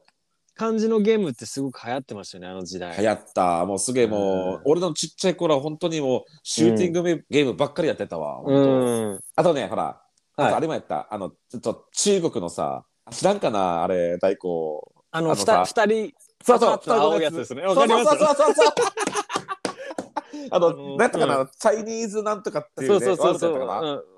[0.56, 2.96] 感じのゲームってすごく流行ってましたよね、あの時代。
[2.96, 3.66] 流行った。
[3.66, 8.40] もうすげえもう、うん俺のちっちゃい頃は本当にもう、シューティングゲゲームばっかりやってたわ。
[9.36, 10.00] あとね、ほら、
[10.36, 11.06] あはいとあれもやった。
[11.10, 14.38] あの、ちょっと中国のさ、知らんかなあれ、大根。
[15.10, 18.74] あの、二人、そうそう、パカッと青いやつですねわそうかりますそうそうそうそう。
[20.50, 23.58] あの、あのなんやったかな、チャイニーズなんとかっていうね、そうそうそう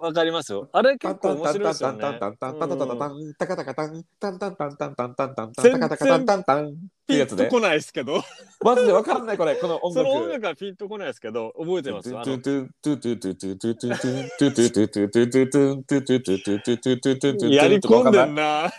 [0.00, 0.68] わかりますよ。
[0.72, 2.00] あれ結構面白いですよね。
[2.00, 6.70] タンタンタンタンタンタンタンタカタカタンタンタンタンタンタンタンタンタンタカタカタンタンタンっ
[7.06, 7.36] てやつね。
[7.38, 8.22] ピンとこないですけど、
[8.62, 10.08] マジでわかんないこれ、この音楽。
[10.08, 12.20] その音楽はピンとこないですけど、覚えてますよ。
[12.20, 12.32] あの
[17.50, 18.70] やり込んでんな。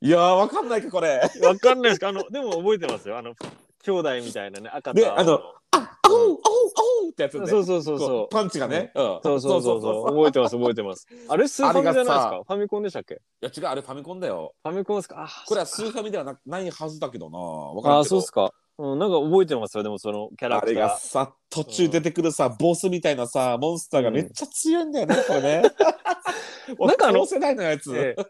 [0.00, 1.18] いやーわかんないかこれ。
[1.42, 3.16] わかんないですかあの、でも覚えてますよ。
[3.16, 3.34] あの、
[3.84, 5.40] 兄弟みたいなね、赤と青であの
[5.74, 6.36] あおうおう
[7.04, 7.46] おうってやつね。
[7.46, 8.92] そうそうそうこそうパンチがね。
[8.94, 10.06] うんそうそうそうそう。
[10.06, 11.06] 覚えてます、覚えてます。
[11.28, 12.40] あれ、スーファミじゃないですか？
[12.46, 13.14] ファミコンでしたっけ？
[13.14, 14.54] いや違うあれファミコンだよ。
[14.62, 15.24] ファミコンですか？
[15.24, 17.98] あ、これはスーファミではなないはずだけどな。
[17.98, 18.52] あ、そうっすか。
[18.76, 20.88] うん、なんか覚えてますよ、でもそのキャラあれクター。
[20.88, 25.62] がさ途中出てくるさ、ボスみたいなさモンスターがめっちゃ強いんだよね、これね。
[26.80, 27.94] なんかあの同世代のやつ。
[27.96, 28.24] ええ。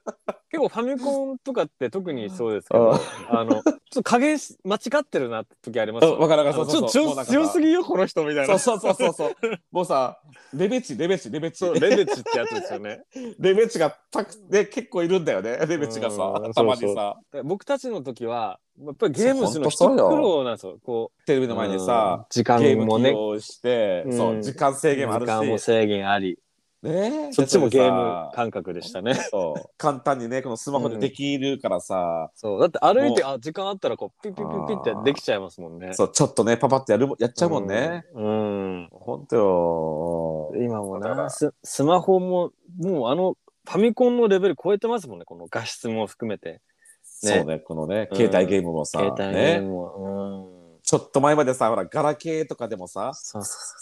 [0.50, 2.84] 結構ファミコンとかって特にそうですけうん。
[2.84, 3.62] ど、あの、ちょっ
[3.94, 8.58] と加減し間違ってるなって時ありますようんわかるわかそう強強すぎよ、この人みたいな。
[8.58, 9.34] そうそうそうそう。
[9.70, 10.18] もうさ
[10.52, 11.64] レベチレベチレベチ。
[11.64, 13.02] レベチってやつですよね。
[13.38, 15.58] レベチがたくで結構いるんだよね。
[15.66, 17.16] レベチがさうんたまにさ。
[17.32, 20.78] で僕たちの時は、やっぱりゲームするの一苦労なんですよ。
[20.84, 22.24] こテレビう、の前にさうん。
[22.30, 24.16] 時間もね、起用して、うん。
[24.16, 26.38] そう時間制限もある時間もし、制限あり、
[26.84, 27.32] ね。
[27.32, 29.14] そっちもゲームか感覚でしたね。
[29.14, 29.70] そう。
[29.78, 35.94] 簡単にねこのスマホでできるからさ、そう、だって歩いて、もあ、時間あったらこう、ピッピッピッピッってできちゃいますもんね。
[35.94, 38.88] そうちょっとねパパってやるもやっちゃうもんね、うん。
[38.92, 40.52] ほんとよ。
[40.62, 46.60] 今もなス、スマホも、もうあの、ファミコンのレベル超えてますもんね、この画質も含めて。
[47.02, 48.16] そうねこのねうん。
[48.16, 50.50] 携帯ゲームもさ、携帯ゲーねムも。
[50.50, 50.53] うん。
[50.94, 53.10] ちょっと前までさほらガラケーとかでもさ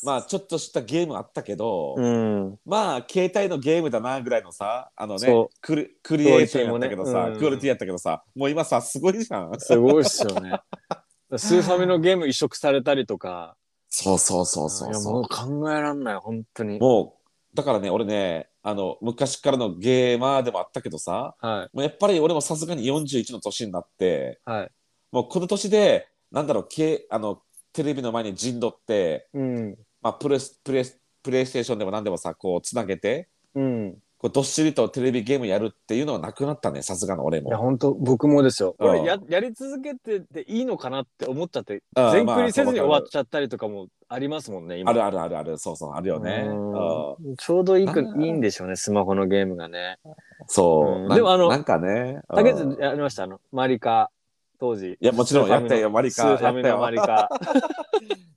[0.03, 2.07] まあちょっとしたゲームあったけど、そう。
[2.07, 2.59] うん。
[2.65, 10.59] まあ携帯のゲームだなぐらいのさあのねそクリクリエイティブやったけどさクオリティもねうんクオリティやったけどさもう今さすごいじゃんすごいっすよね。
[11.37, 13.57] スーファミのゲーム移植されたりとか。
[13.91, 16.79] そうそうそうそういや、そうもう考えらんない、本当に。
[16.79, 17.19] も
[17.53, 24.51] うだからね俺ねあの昔からのゲーマーでもあったけどさはもうやっぱり俺もさすがに41の年になってい。
[24.51, 24.71] はい。
[25.13, 27.43] もうこの年でなんだろうけあの
[27.73, 29.77] テレビの前に陣取って、うん。
[30.01, 33.95] まあ、プレスプレスプレイステーションでも何でもさこうつなげてうん。
[34.19, 37.63] こうどっしりとテレビゲームやるっていうのはなくなったねさすがの俺いや、も。
[37.63, 38.77] 本当僕もですよ。
[38.79, 44.91] うん俺や、やり続けてていいのかなって思っちゃって、うん全クリせずにまあ終わっちゃったりとかもありますもんね、今。
[44.91, 46.45] あるあるあるあるそうそうあるよね。
[47.39, 49.99] ちょうどいいくうんいいんでしょうね、スマホのゲームがね。
[50.47, 52.21] そう、うんでもあのなんかね。
[52.29, 54.11] うん竹内やりました、あの、マリカ、
[54.63, 54.93] 当時。
[54.93, 57.29] いやもちろんやったよマリカスーファミのマリカ。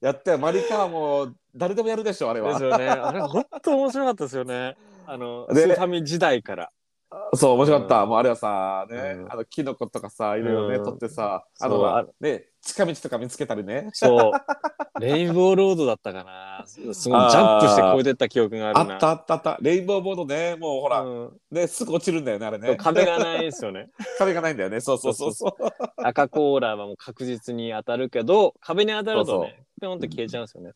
[0.01, 2.63] やったよマリカはもう誰でもやるでしょあれはです。
[2.63, 2.89] よね。
[2.89, 4.75] あれ、本当面白かったですよね。
[5.05, 6.71] あの、でスーファミ時代から。
[7.33, 13.89] そう面白かった、うんもうあれはさね、うんあのキノコとかさいろいろね、うん取ってさあのね近道とか見つけたりね。
[13.93, 14.99] そう。
[14.99, 16.63] レインボーロードだったかな。
[16.65, 18.95] すごいジャンプして越えてった記憶があるな。
[18.95, 22.75] あったあったあったレインボーボードねもうほら、うんねすぐ落ちるんだよねあれね。
[22.75, 23.91] 壁がないですよね。
[24.17, 25.53] 壁がないんだよねそうそうそうそう。
[25.97, 30.71] 赤甲羅はもう確実に当たるけど、壁に当たるとね、ピョンって消えちゃうんですよね。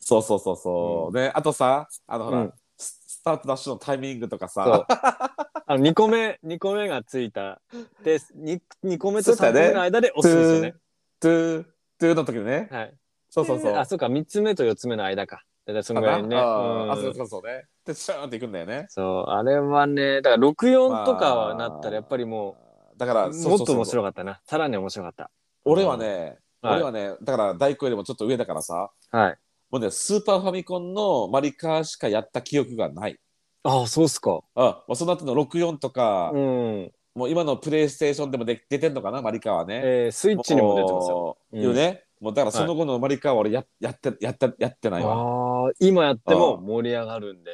[0.00, 1.16] そうそうそうそう。
[1.16, 2.50] ね、あとさ、あのほら、
[3.24, 4.86] スタートダッシュのタイミングとかさ、。
[5.66, 7.60] あの2個目、2個目がついた。
[8.04, 10.74] で、2, 2個目と3そうだね個目の間で押すんですよね。
[11.20, 12.68] two、two の時にね。
[12.70, 12.94] はい。
[13.30, 13.74] そうそうそう。
[13.74, 15.42] あ、そうか、3つ目と4つ目の間か。
[15.66, 16.36] だからそんぐらいね。
[16.36, 17.64] あーあ、うんそうそうそうね。
[17.86, 18.86] で、シャーンっていくんだよね。
[18.90, 22.56] そう、あれはね、だから64とかはなったらやっぱりも
[22.94, 22.98] う。
[22.98, 24.40] だから、もっと面白かったな。
[24.44, 25.30] さらに面白かった。
[25.64, 29.38] 俺はね、はい俺はね、だから大工よりもちょっと上だからさ、はい。
[29.74, 33.18] もうね、スーパーファミコンのマリカーしかやった記憶がない。
[33.64, 34.42] ああ、そうっすか。
[34.54, 36.92] あ、その後の64とか、うん。
[37.16, 39.80] もう今のプレイステーションでもで出てんのかな、マリカーはね。
[39.82, 41.16] えー、スイッチにも出てますよ。
[41.16, 42.04] もううんいうね。
[42.20, 45.12] もうだからその後のマリカーは俺ややって、やって、やってないわ。
[45.12, 47.50] ああ、今やっても盛り上がるんで。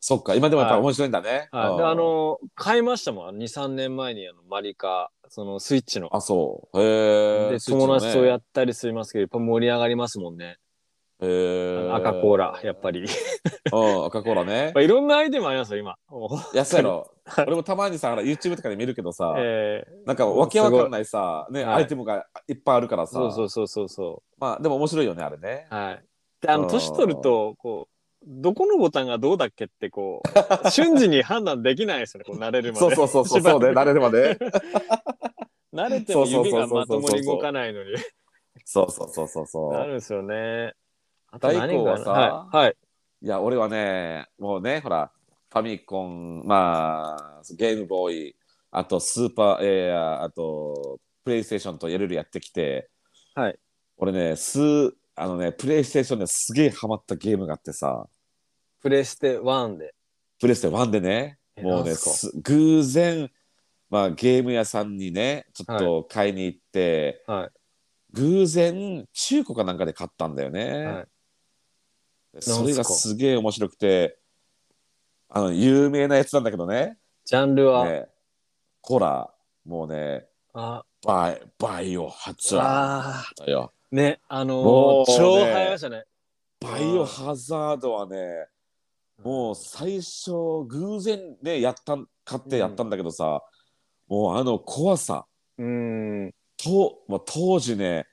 [0.00, 1.48] そっか、今でもやっぱ面白いんだね。
[1.52, 1.70] はい。
[1.70, 3.36] うんで、あ、の、買いましたもん。
[3.36, 6.08] 2、3年前にあのマリカ、そのスイッチの。
[6.10, 6.82] あ、そう。
[6.82, 7.50] へえ。
[7.52, 10.58] で、友達とやっったりしますけど、やっぱ盛り上がりますもんね。
[11.22, 13.00] へー赤コーラ、やっぱり。
[13.00, 14.80] うん、赤コーラね ま。
[14.80, 15.96] あいろんなアイテムありますよ、今。
[16.08, 17.10] もうやつやろ。
[17.24, 23.12] はい俺もたまにさ、YouTube とかで見るけどさ、えなんかわけわかんないさ、ね、はいアイテムがいっぱいあるからーさ。
[23.12, 25.68] そうそうそうそうそまあ、でも面白いよね、あれね。
[25.70, 25.74] う。
[25.74, 26.04] はい。
[26.40, 27.94] で、あの、うん年取ると、こう、
[28.26, 30.22] どこのボタンがどうだっけって、こ
[30.64, 32.86] う、 瞬時に判断できないですよね、こう、慣れるまで。
[32.86, 34.38] そうそうそうそう、そうね、慣れるまで。
[35.72, 37.90] 慣れても指がまともそうそうそうそうそうに動かないのに。
[38.64, 39.72] そうそうそうそうそう。
[39.72, 40.74] なるんですよね。
[41.38, 42.56] 大何工はさはい。
[42.56, 42.76] はい。
[43.22, 45.12] いや、俺はね、もうね、ほら、
[45.52, 48.36] ファミコン、まあ、ゲームボーイ、
[48.70, 52.88] あとスーパーエア、あと、プレイステーションといろいろやってきて、
[53.34, 53.58] はい。
[53.98, 54.58] 俺ね、す
[55.14, 58.06] あのね、プレイステーションですげえハマったゲームがあってさ、
[58.80, 59.94] プレステ1で。
[60.40, 61.92] プレイステ1でね、えもうね、
[62.42, 63.30] 偶然、
[63.90, 67.50] まあ、ゲーム屋さんにね、ちょっと買いに行って、はい。
[68.14, 70.84] 偶然、中古かなんかで買ったんだよね。
[70.84, 71.06] はい
[72.38, 74.18] それがすげえ面白くて、
[75.28, 76.98] あの、有名なやつなんだけどね。
[77.24, 78.06] ジャンルは、ね
[78.82, 79.30] ほら、
[79.64, 83.72] もうね、あ、バイバイオハザあードだよ。
[83.92, 83.96] ー。
[83.96, 85.16] ね、あのーもうね。
[85.16, 86.04] 超流行りましたね。
[86.60, 88.46] バイオハザードはね、
[89.22, 90.32] もう最初、
[90.66, 93.42] 偶然ね、やったん、買ってやったんだけどさ、
[94.08, 95.26] もうあの怖さ、
[95.58, 96.34] うん。
[96.56, 98.06] と、もう当時ね、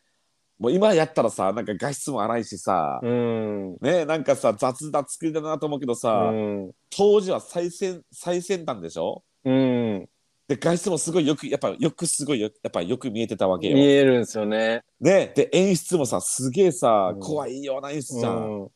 [0.60, 3.78] もう今やったらさ、なんか画質も荒いしさ、うん。
[3.80, 6.72] ね、なんかさ、雑な作りだなと思うけどうさ、ん。
[6.90, 9.24] 当時は最先最先端でしょ？
[9.46, 10.10] うん。
[10.48, 13.76] で、画質もすごいよく、やっぱよくすごいよ、やっぱよく見えてたわけよ。
[13.76, 14.82] 見えるんですよね。
[15.00, 18.70] ね、で、演出もさ、すげえさ、うん怖いような演出じゃん。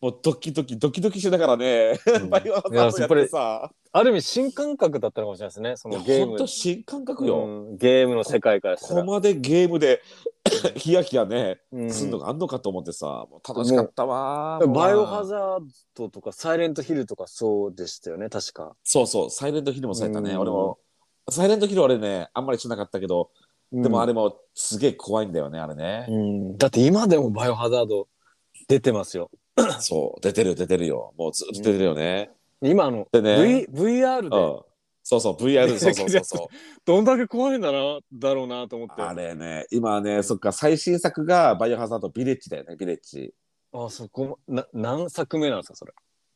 [0.00, 5.76] うんもうドキドキ、ドキドキしながらね、うん バイオハザードやってさ、ある意味新感覚だったのかもしれないですね。
[5.76, 6.46] そのゲームほんと。
[6.46, 7.44] 新感覚よ。
[7.44, 8.76] うんゲームの世界から。
[8.76, 10.00] ここまでゲームで
[10.76, 14.60] ヒヤヒヤね、うんすんのがあんのかと思ってさ、もう楽しかったわ。
[14.68, 15.60] バイオハザー
[15.96, 18.76] ドとかサイレントヒルとかそうでしたよね、確か。
[18.84, 20.30] そうそう、サイレントヒルもそうやったね。
[20.30, 20.78] うん俺も、
[21.28, 23.30] サイレントヒルは俺ね、あんまりしなかったけど、
[23.72, 26.06] でもあれもすげえ怖いんだよね、あれね。
[26.08, 28.06] うん、だって今でもバイオハザード
[28.68, 29.30] 出てますよ。
[29.80, 31.14] そう、出てる出てるよ。
[31.16, 32.30] もうずっと出てるよね。
[32.60, 34.30] 今あの、でね v、VR うん。
[34.30, 34.68] で
[35.02, 36.46] そうそう、VR、そうそうそうそう。
[36.84, 39.00] どんだけ怖いんだな、だろうなと思って。
[39.00, 43.32] あれね、今ね、そっか、最新作がバイオハザードビレッジだよね、ビレッジ。
[43.72, 45.92] あ、そこ、な、何作目なんですか、それ。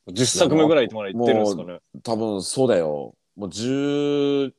[0.07, 1.79] 10作目ぐらいまで行ってるんですかね。
[2.01, 3.15] 多分そうだよ。
[3.35, 4.53] もう11、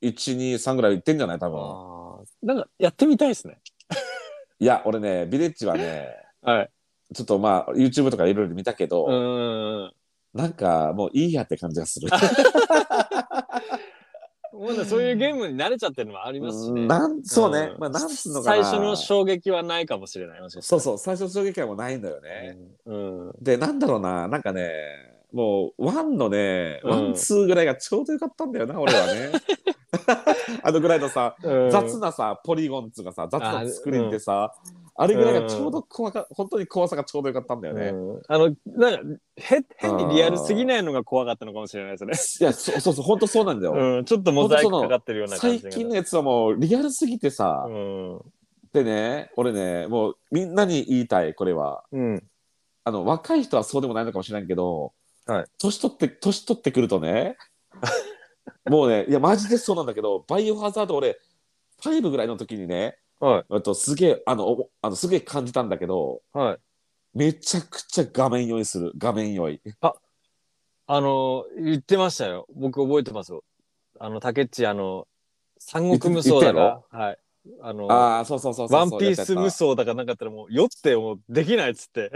[0.00, 2.24] 2、3ぐらいいってんじゃない多分。
[2.42, 3.60] なんかやってみたいですね。
[4.58, 6.70] いや、俺ね、ビレッジはね、 はい。
[7.12, 9.92] ちょっとまあ、YouTube とかいろいろ見たけど、うーん。
[10.32, 12.08] なんかもういいやって感じがする。
[14.56, 16.86] まだそういうゲームに慣れちゃってるのはありますしね。
[16.86, 18.62] なんそうね、うんまあ、なんつうのかな。
[18.64, 20.38] 最初の衝撃はないかもしれない。
[20.48, 22.56] そうそう、最初の衝撃はもうないんだよね。
[22.86, 23.26] うん。
[23.28, 24.70] うんで、なんだろうな、なんかね、
[25.32, 29.32] もう、ワンのね、うんワン、ツーぐらいがちょうどよかったんだよな、俺はね。
[30.62, 34.54] あのぐらいのさ、うん雑なさ、ポリゴンっつうかさ、雑なスクリーンってさ、
[34.96, 37.88] あれぐらいがちょうど怖か、本当に怖さがちょうどよかったんだよね。
[37.88, 39.00] うんあの、なんか、
[39.36, 42.46] へ変にリアルすぎないのが怖かったのかもしれないですね。
[42.46, 43.72] いや、そうそうそう、本当そうなんだよ。
[43.72, 45.70] うん、ちょっとモザイクかかってるような感最じが。
[45.70, 48.20] 近のやつはもうリアルすぎてさ、うん。
[48.72, 51.84] でね、俺ね、もうみんなに言いたい、これは。
[51.92, 52.22] うん。
[52.84, 54.92] あの、若い人はそうでもないのかもしれないけど、
[55.26, 57.36] はい年取って、年取ってくるとね、
[58.66, 61.18] もうね、いや、マジでそうなんだけど、バイオハザード俺、
[61.82, 63.44] 5ぐらいの時にね、はい。
[63.48, 66.58] あとすげえ、あの、おあのすげえ感じたんだけど、はい。
[67.14, 69.60] めちゃくちゃ画面酔いする、画面酔い。
[70.86, 72.46] あの、言ってましたよ。
[72.54, 73.44] 僕覚えてますよ。
[73.98, 75.06] あの、竹内、あの、
[75.58, 77.18] 三国無双だか、はい。
[77.62, 78.90] あの、ああ、そうそうそうそうワン。
[78.90, 82.10] ピース無双だかなんかあったらもう酔ってもうできないっつって。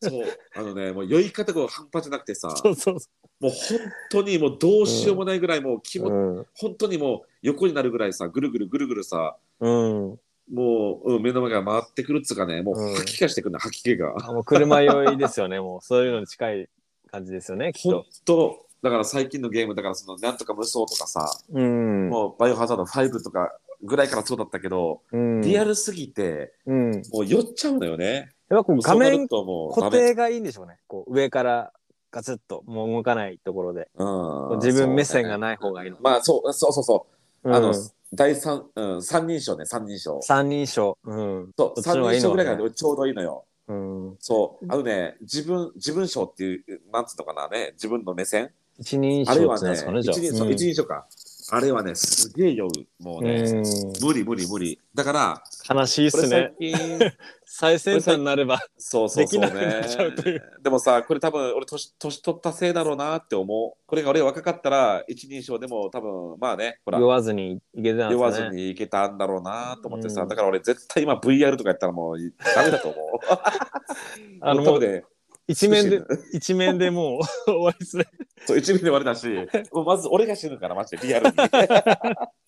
[0.00, 3.08] そう、あのね、もう酔い方が半端じゃなくてさ、 そうそうそ
[3.40, 3.78] もう本
[4.10, 6.02] 当にもうどうしようもないぐらい、もう気う。
[6.04, 6.46] も、うん。
[6.54, 10.18] 本当にもう横になるぐらいさ、ぐるぐるぐるぐるさ、うん。
[10.52, 14.14] もう、うん、目の前が回ってくるっつうかね、もうんう吐き気してくるね、吐き気が。
[14.22, 15.60] あもう車酔いですよね。
[15.60, 16.68] もうそういうのに近い
[17.10, 18.06] 感じですよね、きっと。
[18.24, 22.08] と、だから最近のゲーム、だからその、なんとか無双とかさ、うん。
[22.08, 26.90] もうバイオハザード5とかぐらいからそうだったけど、うん、リアルすぎて、うん。
[27.12, 28.32] もう酔っちゃうのよね。
[28.48, 30.78] やっぱこう画面るともう固定がいいんでしょうね。
[30.86, 31.72] こう上から
[32.16, 33.90] ガツッともう動かないところで。
[33.94, 34.56] うん。
[34.56, 35.98] 自分目線がない方がいいの。
[36.00, 37.06] まあそうそうそうそ
[37.44, 37.74] う、あのうん
[38.14, 40.20] 第三、うん、三人称ね三人称。
[40.22, 40.96] 三人称。
[41.04, 41.52] うん。
[41.58, 43.44] そう三人称ぐらいがちょうどいいのよ。
[43.68, 44.16] うん。
[44.18, 44.66] そう。
[44.66, 48.50] あのね自分自分称っていうなんつうのかなね自分の目線。
[48.78, 50.16] 一人あれはね称ってなんですかね、じゃあ。
[50.16, 51.06] 一人一人称か。
[51.50, 53.02] あれはねすげえ酔う。
[53.02, 53.92] もうね、うん。
[54.02, 54.80] 無理無理無理。
[54.94, 56.72] だから悲しいっこれすね最。
[56.72, 57.12] 近
[57.48, 58.58] 最先端になれば。
[58.76, 68.48] そうそうそうできなくなねっちゃうというでもさこれ多分俺年年取ったせいだろうなって思うこれが俺が若かったら一人称でも多分まあねほら酔わずにいけてたん酔わず。
[68.48, 72.18] にいけたんだろうなと思ってさ、うんだから俺絶対今 VR とかやったらもう
[72.54, 73.18] ダメだと思う。
[74.42, 75.04] あのもう多分ね、
[75.46, 78.06] 一面で一面でもう 終わりですね。
[78.44, 79.28] そう一面で終わりだし、
[79.72, 81.36] もうまず俺が死ぬからマジでリアルに。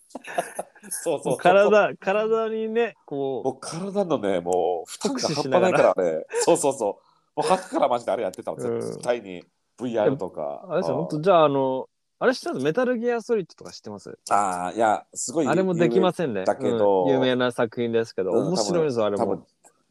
[0.91, 6.25] そうそうそう体、体にね、こもう体のね、もう負担が酷使半端ないからね。
[6.45, 7.01] そうそうそ
[7.37, 7.41] う。
[7.41, 9.45] もう初からマジであれやってたの、うん絶対に。
[9.79, 10.65] VR とか。
[10.67, 12.65] う、あれですよ、うん本当じゃあ、あの、あれ知ってます？
[12.65, 14.19] メタルギアソリッドとか知ってます？
[14.31, 15.47] ああ、いや、すごい。
[15.47, 16.45] あれもできませんね。
[16.45, 19.47] だけどうん有名な作品ですけど、うん面白いですよ、あれ多も分。、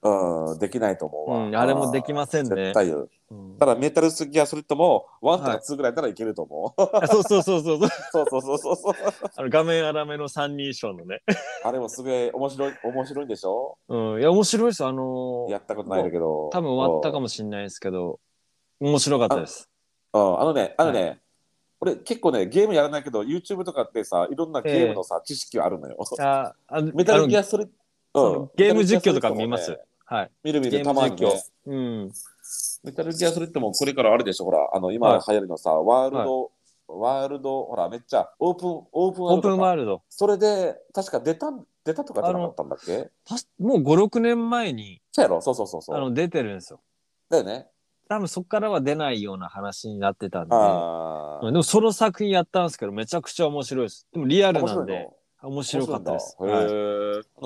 [0.08, 1.38] うん、できないと思うわ。
[1.46, 3.08] うんあれもできませんね絶対よ。
[3.32, 6.82] うんただメタルスギアソリッドも1とかはい2ぐらいならいけると思う。
[6.94, 7.90] あそうそうそうそうそう。
[8.12, 8.94] そうそうそうそうそう。
[9.36, 11.22] あの画面粗めの三人称のね。
[11.64, 13.78] あれもすげえ面白い、面白いんでしょ？
[13.90, 14.20] うん。
[14.20, 14.86] いや、面白いです。
[14.86, 16.50] あのーやったことないんだけど。
[16.52, 17.22] 多分終わったかも。
[17.22, 18.20] もしれないですけど、
[18.80, 19.70] 面白かったです。
[20.14, 21.20] うん、あのね、あのね、
[21.82, 25.98] 俺結構ね、ゲームやらないけど、YouTube とかってさ、いろんなゲームのさ、知識はあるのよ。
[26.20, 27.68] ああメタルギアアソリッ
[28.14, 29.78] ド、そうゲーム実況とか見ます？
[30.10, 30.32] はい。
[30.44, 31.16] 見る見る、たまに。
[31.66, 32.12] うん。
[32.84, 36.52] メタルギアソリッドもこれからあれでしょ、ほら、あの、今はい流行りのさ、ワールド、
[36.88, 40.02] ワールド、ほら、めっちゃオープン、オープンワーオープルドかンワールド。
[40.10, 41.52] それで、確か出た、
[41.84, 43.10] 出たとかじゃなかったんだっけ？
[43.60, 45.42] もう5、6年前にそうやろ？
[45.42, 45.98] そうそうそうそう。
[45.98, 46.80] あの出てるんですよ。
[47.30, 47.68] だよね。
[48.10, 50.56] 多分そこからは出ないような話になってたんで。
[50.56, 54.08] でもその作品やったんですけど、めちゃくちゃ面白いです。
[54.14, 55.10] でもリアルなんで、
[55.42, 56.36] 面面白かったです。
[56.40, 56.66] はい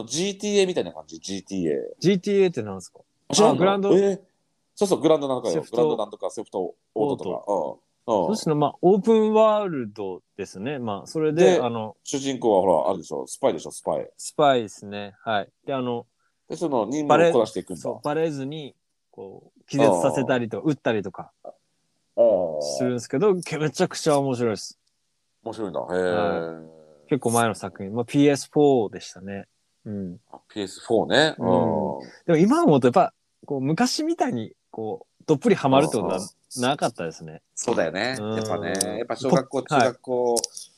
[0.06, 1.77] GTA みたいな感じ ?GTA。
[2.01, 2.99] GTA ってなんですか？
[3.34, 3.56] 知らんの？
[3.58, 4.19] グランドえー
[4.75, 5.62] そうそう、グランドなんとかよ。
[5.62, 7.43] セフトグランドなんとか、セフトオートとか。
[8.08, 8.56] そうですね。
[8.56, 10.80] まあ、オープンワールドですね。
[10.80, 14.10] まあ、それで、であの、主人公はほら、あるでしょ、スパイでしょ、スパイ。
[14.17, 15.13] スパイですね。
[15.23, 15.49] はい。
[15.67, 16.08] で、あの、
[16.49, 17.99] で、その任バレ務をこなしていくんだ。
[18.04, 18.75] バレずに、
[19.12, 21.51] こう、気絶させたりとか、撃ったりとかああ。
[22.62, 24.80] するんですけど、けめちゃくちゃ面白いです。
[25.43, 25.80] 面白いんだ。
[25.80, 26.81] へえ。
[27.12, 27.93] 結構前の作品。
[27.93, 29.45] まあ、PS4 でしたね。
[29.86, 30.17] うん。
[30.32, 31.36] あ PS4 ね。
[31.39, 32.08] うんうん。
[32.26, 33.13] でも今思うと、やっぱ、
[33.45, 36.19] こう、昔みたいに、こう、どっぷりハマるってことは
[36.62, 37.41] なかったですね。
[37.54, 38.15] そうだよね。
[38.17, 40.36] うんやっぱね、やっぱ小学校、ポ中学校、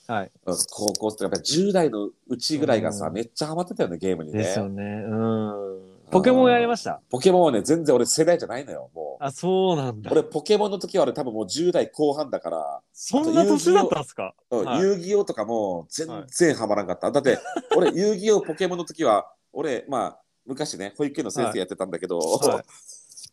[0.08, 0.32] はい。
[0.48, 4.40] うん高校ってやっぱ10代のうちぐらいがさ、うんめっちゃハマってたよね、ゲームにね。
[4.40, 4.84] ですよね。
[4.84, 5.83] うん。
[6.14, 7.02] ポケモンやりました？
[7.10, 9.24] ポケモンはね、全然俺世代じゃないのよ、もう。
[9.24, 10.12] あ、そうなんだ。
[10.12, 14.34] 俺、ポケモンの時は俺多分もう10代後半だから、そんな年だったんですか？
[14.52, 17.12] うんはい遊戯王とかも全然ハマらんかった。
[17.12, 17.40] だって、
[17.76, 22.64] 俺、遊戯王、ポケモンの時は、俺、まあ、昔ね、保育園の先生やってたんだけど、はい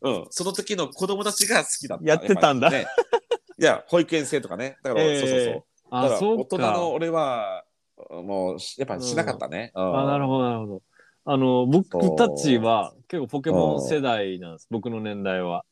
[0.02, 2.04] うん、その時の子供たちが好きだった。
[2.04, 2.86] やってたんだね
[3.58, 4.78] いや、保育園生とかね。
[4.82, 5.54] だから、ええそうそうそう。
[5.90, 6.20] だあ、から。
[6.20, 7.64] 大人の俺は、
[8.10, 9.72] もう、やっぱしなかったね。
[9.74, 10.82] あ、なるほほど、なるほど。
[11.32, 14.66] あの、僕そうたちは結構ポケモン世代なんです。
[14.68, 15.64] 僕の年代は。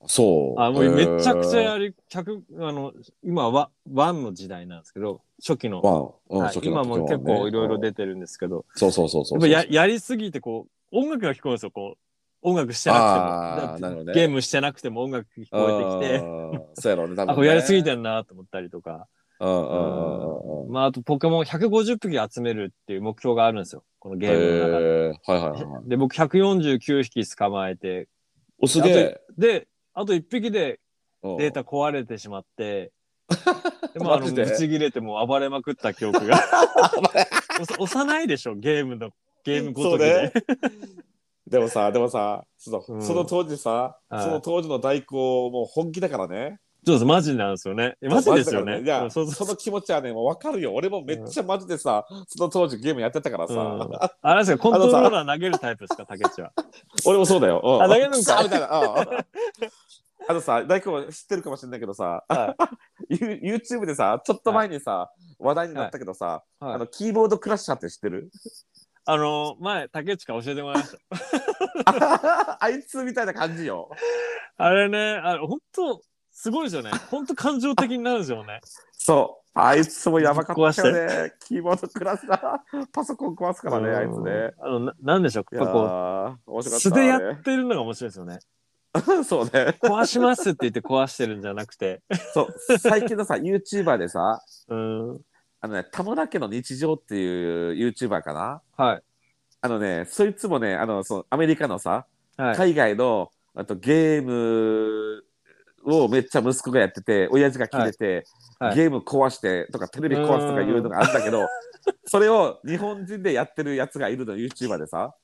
[0.00, 0.08] ど。
[0.08, 0.60] そう。
[0.60, 5.82] あ、もうめちゃくちゃややり、100、あの、今はワンの時代なんですけど、初期の。
[5.82, 6.10] ワン。
[6.30, 9.48] うん、はい初期の今も結構いろいろ出てるんですけど、そうそうそうそう。
[9.48, 11.98] やっぱややりすぎてこう、音楽が聞こえるんですよ、こう。
[12.40, 14.04] 音楽してなくても。
[14.04, 16.80] ねゲームしてなくても音楽聞こえてきて、て。
[16.80, 17.48] そうやろうね、多分、ね。
[17.48, 19.08] やりすぎてんなと思ったりとか。
[19.40, 20.72] うんうんうんうんうん。
[20.72, 23.84] まあ、あとポケモン150匹集めるっていう目標があるんですよ。
[24.02, 24.84] このゲームの中で。
[24.84, 25.88] へーはいはいはい。
[25.88, 28.08] で、僕149匹捕まえて、
[28.58, 29.20] おすげえ。
[29.38, 30.80] で、あと1匹で
[31.22, 32.90] うんデータ壊れてしまって、
[33.94, 36.36] でもあの、ぶち切れてもう暴れまくった記憶が。
[37.62, 39.10] おさ幼いでしょ、ゲームの、
[39.44, 40.32] ゲームごときで。
[41.46, 46.58] でもさ、でもさ、その,、うんその当時さ、はいその当時の代行もう本気だからね。
[46.84, 47.96] そうです、マジなんですよね。
[48.02, 48.72] えマジですよね。
[48.72, 50.74] マジだからいや、うんその気持ちはね、もうわかるよ。
[50.74, 53.88] 俺もめっちゃマジでさ、その当時ゲームやってたからさ、うん
[54.22, 56.52] あれですか、コントローラー投げるタイプですか、竹内は。
[57.06, 57.60] 俺もそうだよ。
[57.64, 58.66] うんあ投げるんかみたいな。
[58.66, 59.06] うん
[60.28, 62.54] あのさ、大工知ってるかもしれないけどさ、は
[63.08, 65.10] You- YouTube でさ、ちょっと前にさ、
[65.40, 68.30] 話題になったけどさ、はいあのキーボードクラッシャーって知ってる？
[69.04, 70.96] あの、前、竹内から教えてもらいまし
[71.84, 72.58] た。
[72.62, 73.90] あいつみたいな感じよ。
[74.58, 76.00] あれね、あの、本当
[76.32, 76.90] すごいですよね。
[77.10, 78.60] 本当感情的になるんですよね。
[78.92, 79.42] そう。
[79.54, 81.32] あいつもやばかったよぶね。
[81.46, 82.64] キーボードクラスだ。
[82.92, 84.50] パソコン壊すからね、あいつね。
[84.58, 85.44] あの、ななんでしょう？
[85.44, 86.80] こー、面う、白かった。
[86.80, 88.38] 素でやってるのが面白いですよね。
[89.24, 89.50] そうね。
[89.82, 92.02] 壊しますって言って壊してるんじゃなくて。
[92.32, 92.78] そう。
[92.78, 95.20] 最近のさ、YouTuber でさ、うん。
[95.60, 98.62] あのね、田村家の日常っていう YouTuber かな？
[98.76, 99.02] はい。
[99.60, 102.06] あのね、そいつもね、あの、そのアメリカのさ、
[102.38, 102.56] はい。
[102.56, 105.24] 海外のあとゲーム
[105.84, 108.24] をめっちゃ息子がやってて、親父が切れて、はい
[108.76, 111.48] ゲーム壊してとかテレビ壊すとかいうのがあるんだけど、
[112.06, 115.14] それを日本人でやってるやつがいるの、YouTuber でさ、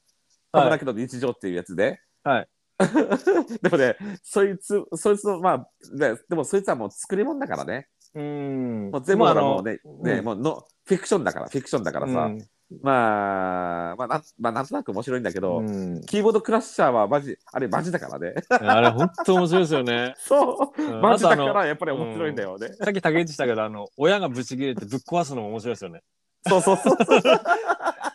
[0.53, 2.01] 田村家の日常っていうやつで。
[2.25, 2.49] はい。
[3.63, 7.89] でもね、そいつ、そいつの、まあ、ででもそいつはもう作り物だからね。
[8.15, 8.91] うん。
[8.91, 12.47] もう全部まあほらもうね、ね、うんもうのフィクションだから、フィクションだからさ、うん
[12.83, 18.35] まあ、まあなん、まあ、なんとなく面白いんだけど、うんキーボードクラッシャーはマジ、あれマジだからね。
[18.51, 20.15] あれ、本当面白いですよね。
[20.21, 22.69] そう、うんマジだからやっぱり面白いんだよね。
[22.75, 26.03] さっき竹内したけど、あの、親がブチ切れてぶっ壊すのも面白いですよね。
[26.47, 26.97] そうそうそう。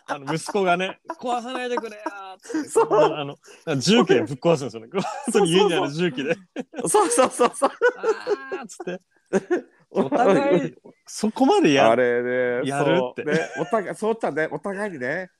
[0.06, 2.68] あの、息子がね、壊さないでくれよーっつって。
[2.68, 3.36] そうあの、
[3.76, 4.88] 重機でぶっ壊すんですよね。
[4.92, 6.36] 本当に家にある重機で。
[6.86, 7.70] そうそうそうそう。
[8.52, 9.00] あーっつって。
[9.94, 10.74] お互い、
[11.06, 12.22] そこまでやある。
[12.22, 13.24] れね、やるって。
[13.24, 15.30] ね、お互い、そうちゃんね、お互いにね、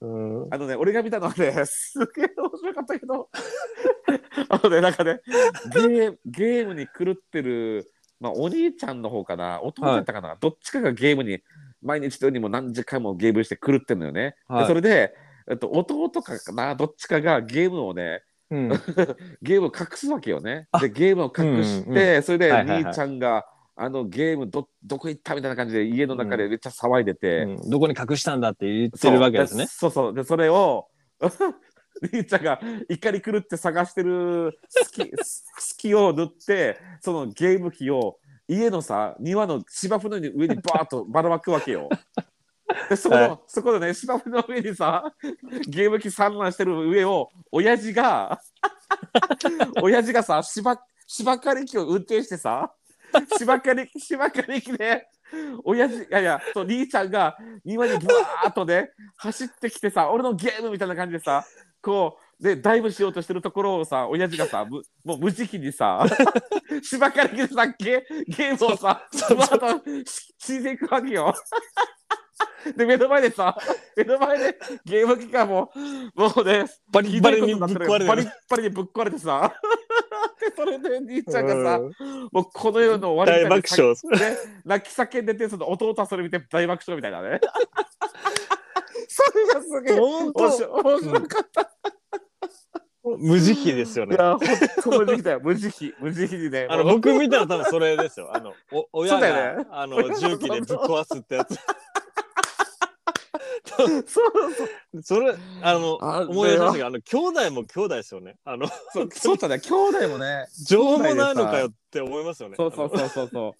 [0.00, 0.06] う
[0.46, 0.54] ん。
[0.54, 3.28] あのね、俺が見たのはね、 すげえ面白かったけど、
[4.48, 5.20] あのね、なんかね、
[5.72, 7.90] ゲーゲームに狂ってる、
[8.20, 11.42] まあ、お兄ちゃんの方かな、弟だったかな、どっちかがゲームに、
[11.82, 14.36] 毎日のようにも何時間もゲームして狂ってるのよね。
[14.48, 14.60] はい。
[14.62, 15.14] でそれで、
[15.48, 18.68] えっと、弟かな、どっちかがゲームをね、うん。
[19.42, 20.68] ゲームを隠すわけよね。
[20.70, 22.22] あで、ゲームを隠して、うんうん。
[22.22, 22.84] それではいはいはい。
[22.84, 23.46] 兄ちゃんが、
[23.76, 27.70] あのゲームどどこ行ったみたいな感じで家の中でめっちゃ騒いでて、うん。
[27.70, 29.66] どこに隠したんだって言ってるわけですね。
[29.66, 29.90] そう。
[29.90, 30.86] そうでそれを
[32.12, 35.12] 兄ちゃんが怒り狂って探してる隙
[35.58, 41.88] 隙を塗ってそのゲーム機を家のさ庭の芝生の上にバーッとばらまくわけよ。
[42.88, 43.38] でそこの、はい。
[43.46, 45.12] そこでね芝生の上にさ
[45.66, 48.40] ゲーム機散乱してる上を親父が
[49.82, 52.72] 親父がさ芝芝刈り機を運転してさ
[53.38, 55.06] 芝刈り機芝刈り機で
[55.64, 61.44] 親父いやいやそう兄ちゃんが庭にブワーッとね走ってきてさ俺のゲームみたいな感じでさ
[61.82, 66.04] こうでダイブしようとしてるところをさ親父がさむもう無慈悲にさ
[66.82, 71.32] 芝刈り機でさゲゲームをさブワーッとししいていくわけよ。
[72.76, 73.56] で目の前でさ
[73.96, 75.70] 目の前でゲーム機がも
[76.16, 78.30] うもうねバリッバリにぶっ壊れてるバリッ。
[78.48, 79.52] バリにぶっ壊れてさ
[80.40, 84.32] でそれで兄ちゃんがさ、うんもうこの世の終わり大爆な笑。
[84.32, 87.40] ね、泣き叫んでてその弟はそれ見て大爆笑みたいなね
[89.08, 91.70] それがすげえ面白かった、
[93.04, 94.16] 無慈悲ですよね。
[94.16, 94.38] いやほん
[94.82, 98.30] と無慈悲だよ無慈悲無慈悲にねあの僕見たら多分それですよ。
[98.34, 101.58] あのお親が、よねあの重機でぶっ壊すってやつ。
[103.66, 104.20] そうそ
[104.92, 105.94] うそれあの
[106.28, 108.36] 思い出しましたけどあの兄弟も兄弟ですよね。
[108.44, 112.56] あのそうそうだね兄弟もね 情もないのかよって思いますよね。
[112.56, 113.52] そうそうそうそうそう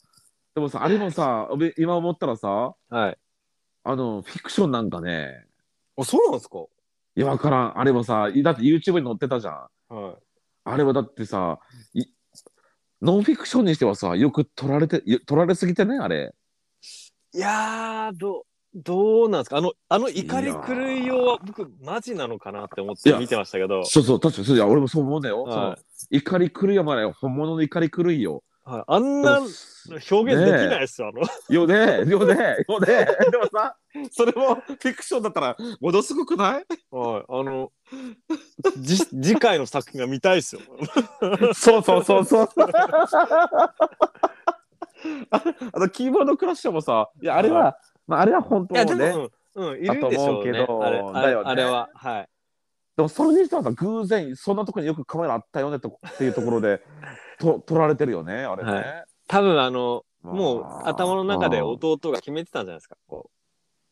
[0.54, 3.18] でもさあれもさ俺今思ったらさはい。
[3.86, 5.46] あのフィクションなんかね
[5.96, 6.58] あそうなんですか？
[7.16, 10.18] いやわからんあれもさだって YouTube に載ってたじゃんは
[10.64, 11.60] あれはだってさ、
[11.92, 12.06] い
[13.02, 16.34] ノンフィクションにしてはさ、よく撮られて、よ撮られすぎてね、あれ。
[17.34, 17.38] い。
[17.38, 18.42] いやーどう
[18.74, 19.58] どうなんですか？
[19.58, 23.84] あのあの怒り狂いようは僕マジなのかなって思って見てましたけど。
[23.84, 25.44] そうそう、確かにそういや、俺もそう思うんだよ。
[25.44, 28.42] はい怒り狂いはまだ本物の怒り狂いよ。
[28.66, 29.54] はい、あんな表
[29.90, 30.16] 現でき
[30.70, 31.08] ないですよ。
[31.08, 31.20] あの
[31.54, 33.06] よね、よね、よね。
[33.30, 33.76] でもさ、
[34.10, 36.64] それもフィクションだったら、ものすごくない？
[36.90, 37.70] はい、あの、
[38.78, 40.62] じ次回の作品が見たいですよ。
[41.54, 42.48] そうそうそうそう。
[45.30, 49.12] ああの、キーボードクラッシャーもさ、いや、あれは、まあ、あれは本当いや、でね。
[49.12, 52.28] も、うん、うん、いるで思うけどあれあれだよねあれは、はい。
[52.96, 56.80] でもそれにしてはさ偶然そんなところによくカメラあったよねとっていうところで
[57.40, 62.96] と撮られてるよねあれね、はい多分、あの、まあもう頭の中でうん弟が決めてたんじゃないですか。
[63.06, 63.30] こ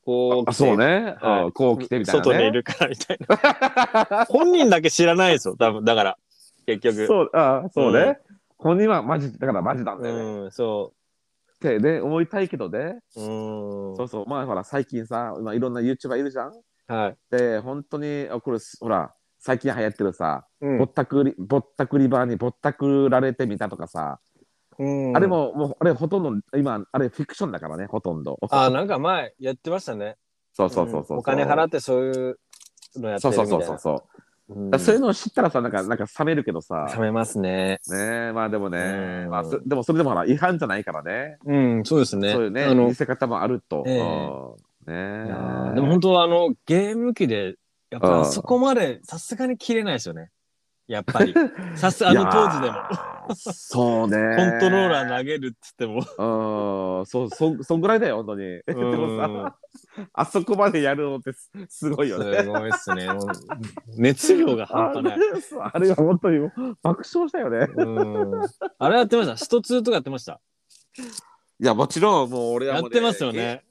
[0.03, 4.27] う、こうあそうね、はいうんこう来てみたいな、ね、外にいるからみたいな。
[4.29, 5.85] 本人だけ知らないですよ、多分。
[5.85, 6.19] だから、
[6.67, 7.07] 結局。
[7.07, 8.33] そうあそうね、うん
[8.63, 10.93] 本人はマジだからマジなんだよね、うん、そ
[11.69, 12.99] ってね思いたいけどね。
[13.09, 16.53] そうそうまあほら最近さ今いろんな YouTuber いるじゃん
[16.87, 17.17] はい。
[17.31, 24.21] で本当にあこれほら最近流行ってるさ、うんぼったくりぼったくりバーにぼったくられてみたとかさ、
[24.79, 30.17] うんあれももうあれほとんど今あれフィクションだからねほとんどあ、なんか前やってましたね。
[30.53, 31.17] そうそうそうそう。
[31.17, 32.39] んお金払ってそういう
[32.97, 33.47] のやってるみたいな。
[33.47, 34.22] そうそうそうそう。
[34.57, 36.89] うんそういうのを知ったらさ、なんか、なんか冷めるけどさ。
[36.95, 37.81] 冷めますね。
[37.89, 37.97] ね
[38.31, 38.79] え、まあでもね、
[39.25, 41.39] うんまあ、そでもそれでもほら、違反じゃないからね。
[41.45, 42.33] うん、そうですね。
[42.33, 43.85] そういうね、あの見せ方もあると。
[43.87, 45.27] ええうんね
[45.75, 47.55] でも本当あの、ゲーム機で、
[47.91, 50.31] やっぱそこまでさすがに切れないですよね。
[50.89, 51.35] やっぱり。
[51.77, 52.77] さすあの当時でも。
[53.29, 53.35] も。
[53.35, 54.37] そうね。
[54.37, 55.99] コントローラー投げるっつっても。
[55.99, 58.63] うん、そう、そ、そんぐらいだよ、本当に。
[58.67, 59.57] でもさ、
[60.13, 62.43] あそこまでやるのってすすごいよね。
[62.43, 63.07] すごいっすね。
[63.07, 63.27] もう
[63.97, 65.19] 熱量が半端ない。
[65.73, 66.49] あれは本当に
[66.83, 67.67] 爆笑したよね。
[67.77, 68.47] うん
[68.79, 69.37] あれやってました？
[69.37, 70.41] スト2とかやってました？
[71.61, 73.63] いや、もちろん、もう俺はもう、やってますよね。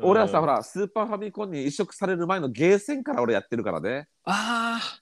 [0.00, 0.54] 俺はさ、ほら。
[0.54, 4.08] ら、スーパーファミコンに移植される前のゲーセンから俺やってるからね。
[4.24, 5.00] ああ。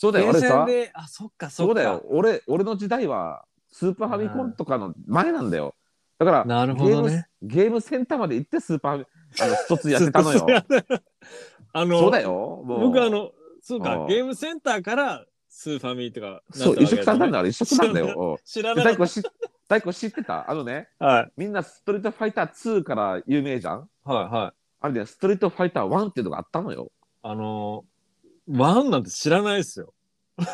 [0.00, 0.64] そうだよ、俺さ。
[0.64, 1.68] で、あ、そっかそっか。
[1.68, 2.02] そうだよ。
[2.08, 5.74] 俺、俺の時代は、スーパーファミコンとかの前なんだよ。
[6.20, 7.26] だから、なるほどね。
[7.42, 9.06] ゲーム、ゲームセンターまで行ってスーパーファミ、
[9.42, 10.46] あの、一つやってたのよ。
[11.72, 12.30] あの、そうだよ。
[12.64, 17.32] もう僕あ、の、そうかう、んゲームセンターからスーファミとかそう、移植されたんだだ。
[17.32, 18.38] から一緒なんだよ。
[18.44, 19.06] 知らなかっうんで
[19.68, 20.48] 大悟知ってた？
[20.48, 21.04] あのね、た。
[21.04, 21.32] はい。
[21.36, 23.88] みんなストリートファイター2から有名じゃん？
[24.04, 24.52] はいはい。
[24.80, 26.90] あれね、ストリートファイター1っていうのがあったのよ。
[27.22, 27.97] あのー、
[28.48, 29.92] ワンなんて知らないですよ。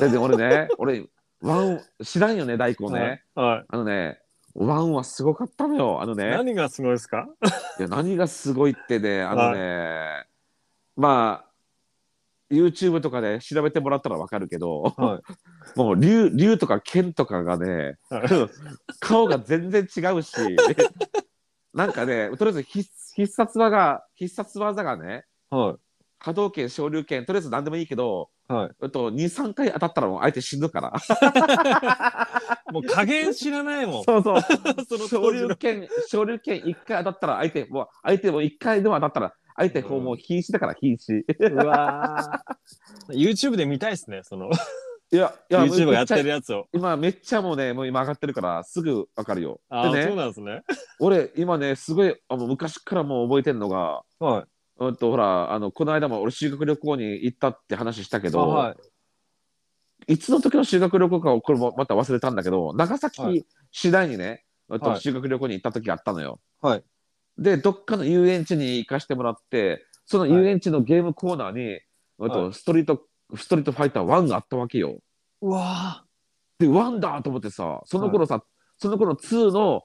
[0.01, 1.07] で、で俺ね、 俺、
[1.42, 3.22] 1知らんよね、大悟ね。
[3.34, 3.64] はい。
[3.68, 4.20] あのね、
[4.57, 6.01] 1はすごかったのよ。
[6.03, 7.28] あのね、何がすごいですか？
[7.78, 10.26] いや何がすごいってね、あのね、
[10.97, 11.51] まあ、
[12.51, 15.20] YouTube とかで調べてもらったらわかるけど、は
[15.76, 18.28] もう竜竜とか剣とかがね、はい
[19.01, 20.34] 顔が全然違うし、
[21.74, 25.76] なんかね、とりあえず必必殺技が、必殺技がね、は
[26.24, 28.52] 波動拳、昇竜拳、とりあえず何でもいいけど、い。
[28.52, 28.70] はい。
[28.82, 30.92] えっと、2、3回当たったらもう相手死ぬから。
[32.72, 34.04] もう加減知らないもん。
[34.04, 34.40] そうそう。
[34.88, 35.32] その昇。
[35.32, 41.12] 竜拳、昇竜拳1回当たったら相手、もう相手も1回でも当たったら、相手もうもう瀕死だから瀕死。
[41.12, 44.48] うわー YouTube で見たいですね、その、
[45.12, 46.66] いや、いや、 YouTube がやってるやつを。
[46.72, 49.60] 今めっちゃもうね、もう今上がってるからすぐわかるよ。
[49.68, 50.62] あね、そうなんですね。
[51.00, 54.53] 俺今ね、すごい、あの昔からもう覚えてんのが、はい。
[54.78, 58.76] うんとほら、あの、この間も俺修学旅行に行ったって話したけあど、は
[60.08, 60.14] い。
[60.14, 66.40] いつの時の修学旅行かをこれもまた忘れたんだけど、長は崎市内にね、はい修学旅行に行った時があったのよ。
[66.60, 66.84] はい。
[67.38, 71.80] で、どっかの遊園地に行かしてもらって、その遊園地のゲームコーナーに、
[72.18, 73.02] うんとはストリート、
[73.36, 74.98] ストリートファイター1があったわけよ。
[75.40, 76.04] うわ
[76.58, 78.42] で、1だと思ってさ、その頃さ、
[78.78, 79.82] その頃2の、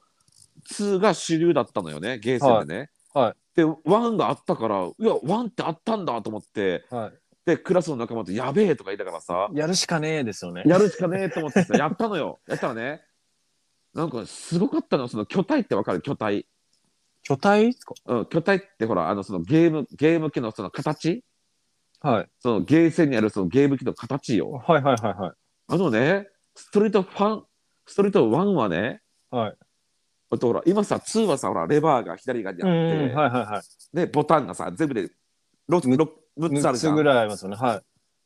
[0.72, 2.90] 2が主流だったのよね、ゲーセンでね。
[3.14, 7.14] はいはいで、1があったから、いや、1ってあったんだと思って、ーはい。
[7.46, 10.64] で、クラスの仲間とやべえとか言いながらさ、やるしかねえですよね。
[10.66, 12.40] やるしかねえと思ってさ、 やったのよ。
[12.48, 13.02] やったらね、
[13.94, 16.02] なんかすごかったの、その巨体ってわかる？
[16.02, 16.46] 巨体。
[17.24, 17.96] 巨体ですか？
[18.06, 21.24] うん、巨体ってほら、あの、そのゲーム、ゲーム機のその形？
[22.02, 22.30] はい。
[22.40, 24.52] そのゲーセンにあるそのゲーム機の形よ。
[24.52, 25.34] はいはいはいはい。
[25.68, 27.46] あのね、ストリートファン、
[27.88, 29.58] ストリート1はね、はい。
[30.32, 33.96] あとほら、今さ、2はさ、ほら、レバーが左側にあうんって、うん、はいはいはい。
[33.96, 35.10] で、ボタンがさ、全部で
[35.70, 36.10] 6, 6,
[36.40, 36.94] 6つあ6るじゃん。
[36.94, 37.56] つぐらいありますよね。
[37.56, 37.82] は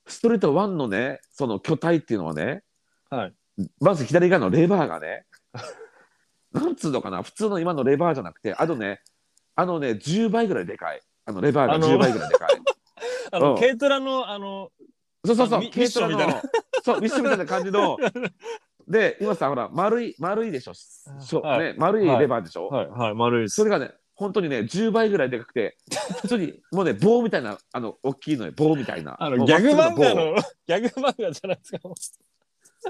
[0.06, 2.64] ストリート1のね、その巨体っていうのはね、
[3.12, 3.16] い。
[3.16, 3.34] はい。
[3.80, 5.26] まず左側のレバーがね、
[6.52, 9.02] なんつうのかな、普通の今のレバーじゃなくて、あのね、
[9.56, 11.02] あのね、10倍ぐらいでかい。
[11.26, 12.50] あのレバーがあの10倍ぐらいでかい。
[13.32, 14.72] あの、うん軽トラの、あの、
[15.26, 16.42] そうそうそう、軽トラな
[16.84, 17.98] そう、ミッションみたいな感じの。
[18.88, 20.74] で、今さ、ほら、丸い、丸いでしょ。
[20.74, 22.68] しょはいね、丸いレバーでしょ。
[22.68, 23.56] はい、はい、丸いです。
[23.56, 25.78] それがね、本当にね、10倍ぐらいでかくて、
[26.22, 29.16] 普通に、もうね、棒みたいな、あの、大きいのよ、棒みたいな。
[29.20, 30.36] あの、ギャグ漫画の、
[30.68, 31.80] ギャグ漫画じゃないですか。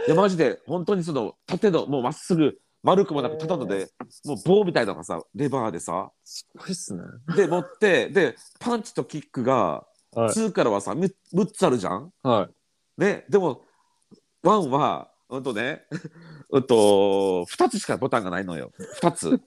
[0.08, 3.90] いや、マジで、本当にその、縦の、もうまっすぐ、丸くもなく、ただので、
[4.26, 7.02] もう棒みたいなのがさ、レバーでさ、すごいっすね。
[7.36, 9.86] で、持って、で、パンチとキックが、
[10.16, 10.28] はい。
[10.28, 11.12] 2からはさ、6
[11.52, 12.50] つあるじゃんは
[12.98, 13.02] い。
[13.02, 13.62] ね、でも、
[14.44, 15.86] 1は、うんとね、
[16.52, 18.72] うんと、2つしかボタンがないのよ。
[19.02, 19.42] 2つ。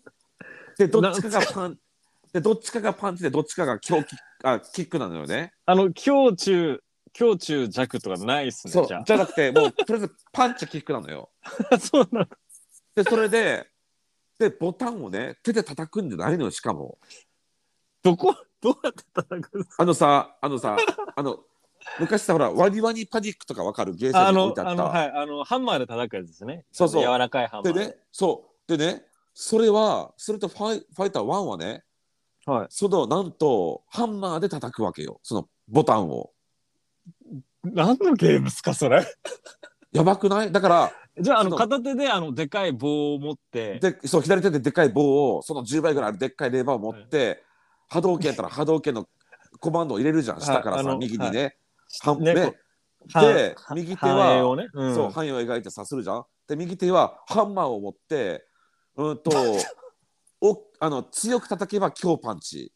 [0.78, 1.78] で、 どっちかがパン、
[2.32, 5.53] で、どっちかがパンチで、どっちかが強キあキックなのよね。
[5.64, 6.82] あの、強中、
[7.12, 8.87] 強中弱とかないっすね、そう。
[8.89, 11.30] じゃじゃなくて、もう、とりあえずパンチキックなのよ。
[11.70, 11.78] あ。
[11.78, 12.26] そうなの。
[12.97, 13.70] で、それで、
[14.41, 16.99] で、ボタンをね、手で叩くんじゃないのよ、しかも。
[18.03, 19.82] どこ、どうやって叩くんですか？
[19.82, 20.76] あのさ、あのさ、
[21.14, 21.45] あの、
[21.99, 23.95] 昔さ、ほら、ワニワニパニックとかわかる？
[23.95, 24.99] ゲーセンに置いて、ああの、った。
[24.99, 26.64] はい、あの、ハンマーで叩くやつですね。
[26.72, 27.72] そうそう柔らかいハンマー。
[27.72, 28.76] でね、そう。
[28.76, 31.84] でね、それは、それとファイファイター1はね、
[32.45, 32.66] はい。
[32.70, 35.20] その、なんと、ハンマーで叩くわけよ。
[35.22, 36.30] そのボタンを。
[37.64, 39.05] 何のゲームっすか、それ？
[39.93, 40.53] やばくない？
[40.53, 47.43] だから、じゃあ、あの、片手で、あの、でかい棒を持って、で、そう、左手ででっかい棒を、その10倍ぐらいあるでっかいレバーを持って、
[47.89, 49.09] 波動拳やったら波動拳の
[49.59, 51.57] コマンドを入れるじゃん下からさ、右にね。
[52.01, 52.34] ね。
[52.34, 52.55] こ
[53.20, 56.24] うでは右手はね、うん、そう範囲を描いてさするじゃん。
[56.49, 58.44] で右手はハンマーを持って
[58.97, 59.30] うんと
[60.40, 62.72] おあの強く叩けば強パンチ。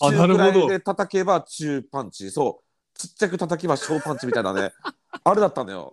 [0.00, 2.30] あ中くらいなるほどで叩けば中パンチ。
[2.30, 2.98] そう。
[2.98, 4.72] ちっちゃく叩けば小パンチみたいなね。
[5.24, 5.92] あれだったのよ。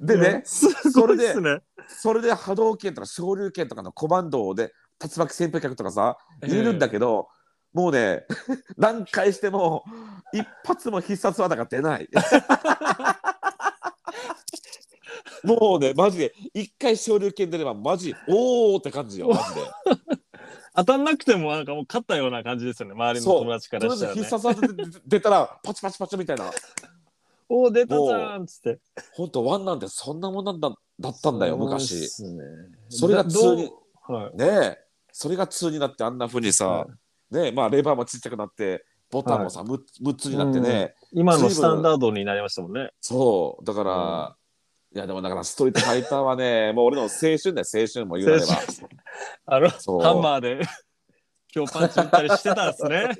[0.00, 1.60] でねすごいっすね。
[1.88, 4.72] それで波動拳とか昇竜拳とかのコマンドで
[5.02, 7.28] 竜巻旋風脚とかさ入れるんだけど、
[7.72, 8.26] もうね
[8.76, 9.84] 何回しても
[10.32, 12.08] 一発も必殺技が出ない。
[15.44, 19.60] もうねマジで一回昇竜拳出ればマジおーって感じよマジで。
[20.74, 23.40] 当たんなくてもなんかもう勝ったような感じですよね周りのそう。
[23.40, 26.50] 友達からしたら、ね、必殺技で出出たらパチパチパチみたいな。
[27.48, 28.78] おお出たじゃんっつって。
[29.12, 32.08] 本当ワンなんてそんなもんなんだだったんだよ昔。
[32.08, 32.44] すね。
[32.88, 33.70] それが通に
[34.06, 34.36] はい。
[34.36, 34.78] ねえ。
[35.12, 36.86] それが通になってあんな風にさ、は
[37.30, 42.90] ねえまあレバーもちっちゃくなってボタンもさ、む 6, つになってね、今のスタンダードになりましたもんね。
[43.00, 43.64] そう。
[43.64, 44.36] だから、
[44.94, 48.46] いやでもだからストリートファイターはね もう俺の青春だよ青春も言うなれば。
[49.46, 49.68] あの
[50.00, 50.60] ハンマーで
[51.54, 53.10] 今日パンチ打ったりしてたんですね。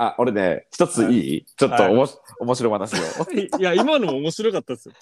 [0.00, 2.98] あ俺ね一ついい、ちょっとおもし、面白い話よ
[3.58, 4.94] いや今のも面白かったですよ。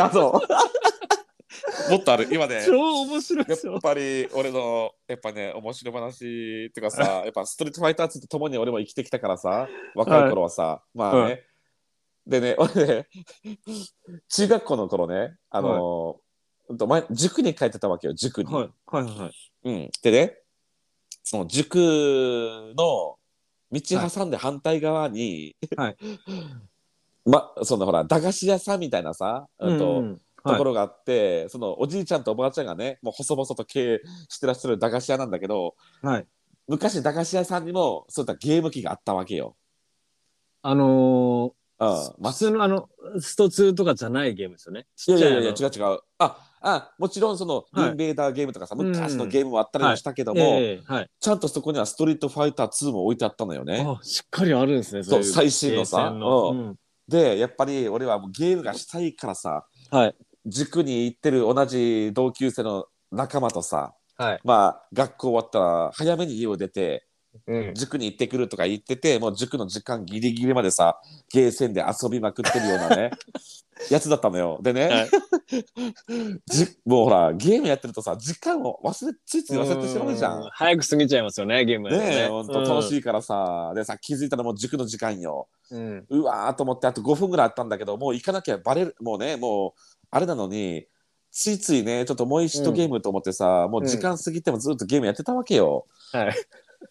[0.00, 0.40] あそう
[1.90, 2.28] もっとある。
[2.30, 2.62] 今ね。
[2.66, 11.42] 超面白いやっですよぱり俺のやっぱね面白い話っていうかさやっぱストリートファイター2と共に俺も生きてきたからさ若い頃はさ、まあね、はい。
[12.26, 13.06] でね俺ね
[14.28, 16.20] 中学校の頃ねあの、
[16.68, 18.52] うんと前塾に通ってたわけよ塾に。
[18.52, 18.70] はい。
[18.86, 19.32] はいはい
[19.64, 20.38] うん、でね
[21.22, 21.76] その塾
[22.76, 23.18] の
[23.70, 25.96] 道挟んで反対側に、はい。
[27.24, 36.26] まそのほら駄菓子屋さんみたいなさ、うんとうんところがあって、そのおじいちゃんとおばあちゃんがねもう細々と経営してらっしゃる駄菓子屋なんだけどはい。
[36.68, 39.56] 昔駄菓子屋さんにもそういったゲーム機があったわけよ。
[40.62, 41.88] あのうん。
[42.22, 42.88] 普通のあの
[43.20, 44.86] スト2とかじゃないゲームですよね。
[45.08, 46.00] いやいやいや違う違う。
[46.18, 47.90] ああもちろんそのはい。
[47.90, 48.88] インベーダーゲームとかさ、うん。
[48.88, 50.60] 昔のゲームもあったりもしたけども、
[51.20, 53.84] ちゃんとそこにはストリートファイター2も置いてあったのよね。
[53.84, 56.10] あしっかりあるんですねそうい最新のさ。
[56.10, 56.50] の。
[56.50, 56.58] うん。
[56.58, 56.78] うん。
[57.08, 60.14] でやっぱり俺はもうゲームがしたいからさはい
[60.46, 64.40] 塾に行ってる同じ同級生の仲間とさはい。
[64.44, 67.06] まあ学校終わったら早めに家を出て
[67.46, 67.74] うん。
[67.74, 71.00] 塾に行ってくるとか言っててもう塾の時間ギリギリまでさ
[71.32, 73.10] ゲーセンで遊びまくってるようなね
[73.90, 74.60] やつだったのよ。
[74.62, 75.08] でね、はい。
[76.46, 80.40] じもうほらゲームやってるとさ時間を忘れついつい忘れてしまうじゃん。
[80.40, 82.24] う早く過ぎちゃいますよねゲームね。
[82.26, 85.48] えほんと楽しい、いからさ、でさ気づいたらもう塾の時間よ。
[85.70, 86.06] うん。
[86.10, 90.86] うわーと思ってあと5分ぐらいあったんだけどもう行かなきゃバレるもうねもうあれなのに
[91.30, 95.86] ついついねちょっともう一度ゲームと思ってさ、もう時間過ぎてもずっとゲームやってたわけよ。
[96.12, 96.34] はい。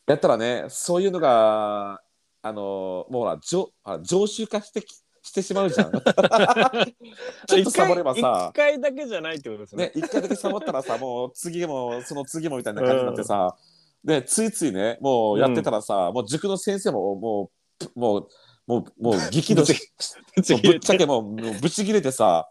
[0.08, 2.02] やったらねそういうのが
[2.42, 5.92] あのもうほら常あ常習化してきしてしまうじゃん。
[7.48, 8.50] ちょっとサボればさ。
[8.52, 9.86] 一回だけじゃないってことですね。
[9.86, 13.56] ね、一回だけサボったらさもう次もその次もみたいな感じになってさ、
[14.04, 17.52] でついついねもうやってたらさ、もう塾の先生もも
[17.96, 18.28] うもう
[18.66, 19.92] もうもう激怒し
[20.36, 20.42] ぶ
[20.76, 22.50] っちゃけもうぶち切れてさ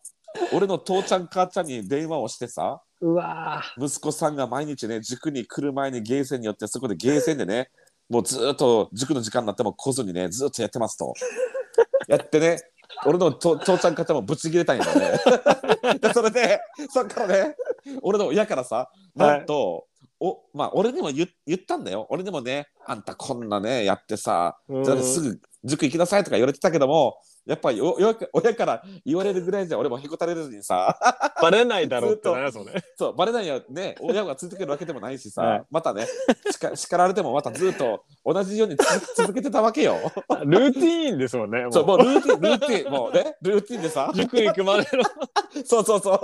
[0.52, 7.70] 俺の父ちゃん母ちゃんに電話をしてさうわ息子さんが毎日ね塾に来る前にゲーセンによってそこでゲーセンでね
[8.08, 11.14] もうずーっと塾の時間になっても来ずにねずーっとやってますと。
[12.08, 12.58] やってね
[13.06, 15.20] 俺のと父ちゃん母ちゃんもぶち切れたんやね。
[16.02, 16.60] でそれで
[16.90, 17.56] そっからね
[18.02, 19.86] 俺の親からさなんと、
[20.18, 22.06] おまあ俺にも言言ったんだよ。
[22.10, 30.98] 俺にもねあんたこんなねやってさーそれですぐ塾行きなさいとか言われてたけどもやっぱりお親親から言われるぐらいじゃ俺もへこたれずにさ。
[31.40, 33.96] バレないだろうってなりますよねそうバレないよね。
[34.00, 35.64] 親がついてくるわけでもないしさ、はい。
[35.70, 36.06] またね
[36.50, 39.96] 叱叱られてもまたずっと同じように続け 続けてたわけよ。
[40.44, 41.98] ルーティーンですもんねそうもう。
[41.98, 44.10] ルーティンルーティンもうねルーティンでさ。
[44.14, 45.04] 塾行くまでの。
[45.64, 46.20] そうそうそう。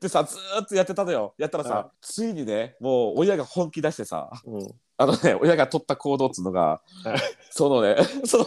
[0.00, 1.34] でさずーっとやってたのよ。
[1.38, 4.28] やったらさ、はついにねもう親が本気出してさ。
[4.44, 4.68] うん。
[4.98, 7.18] あのね親が取った行動っつうのが、はい。
[7.50, 8.44] そのねその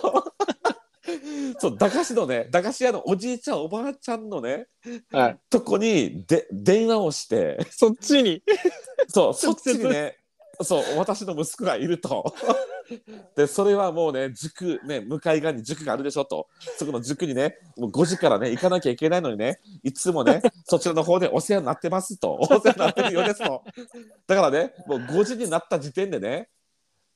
[1.59, 4.67] そう駄菓子のね駄菓子屋のおじいちゃんおばあちゃんのね
[5.11, 5.39] はい。
[5.49, 8.43] とこにで電話をして そっちに。
[9.07, 10.17] そうそっちにね
[10.61, 12.33] そう私の息子がいると。
[13.35, 16.47] でそれはもうね塾ね向かい側に塾があるでしょと。
[16.77, 22.37] そこの塾にねもう5時からね行かなきゃいけないのにねいつもね そちらの方でお世話になってますと。
[22.39, 23.63] お世話になってるようですと。
[24.27, 26.49] だからねもう5時になった時点でね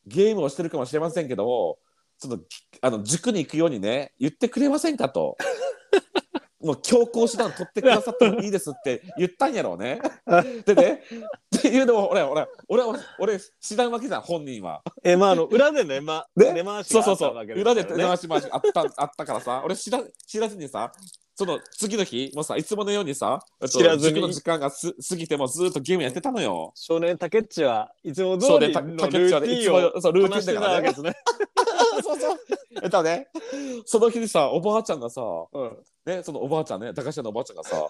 [0.06, 1.78] ゲームをしてるかもしれませんけども
[2.20, 2.40] その
[2.82, 5.38] あの塾に行くようにね言ってくれませんかと。
[6.62, 10.02] もう強行手段取ってくださってもいいですって言ったんやろうね。
[10.66, 11.04] でね、
[11.58, 14.82] っていうのを俺俺俺は俺知らんわけじゃん本人は。
[15.02, 20.92] え、まあ、あの、裏でね、 ま、ね根回しそうそうそうがあったわけですからね裏で手回し回しあったあったからさ俺知ら知らずにさ
[21.40, 26.74] その次の日もうさいつものようにさえっと知らずに塾の時間がす過ぎてもずっとゲームやってたのよ。
[26.76, 30.92] 少年タケッチはいつも通りのルたけっちはねいつーティンをもそうルーティンだからね。
[32.04, 32.40] そうそう。
[32.84, 33.30] えっとね
[33.86, 35.22] その日にさおばあちゃんがさ
[35.54, 35.78] うん。
[36.06, 37.88] ねそのおばあちゃんね駄菓子屋のおばあちゃんがさ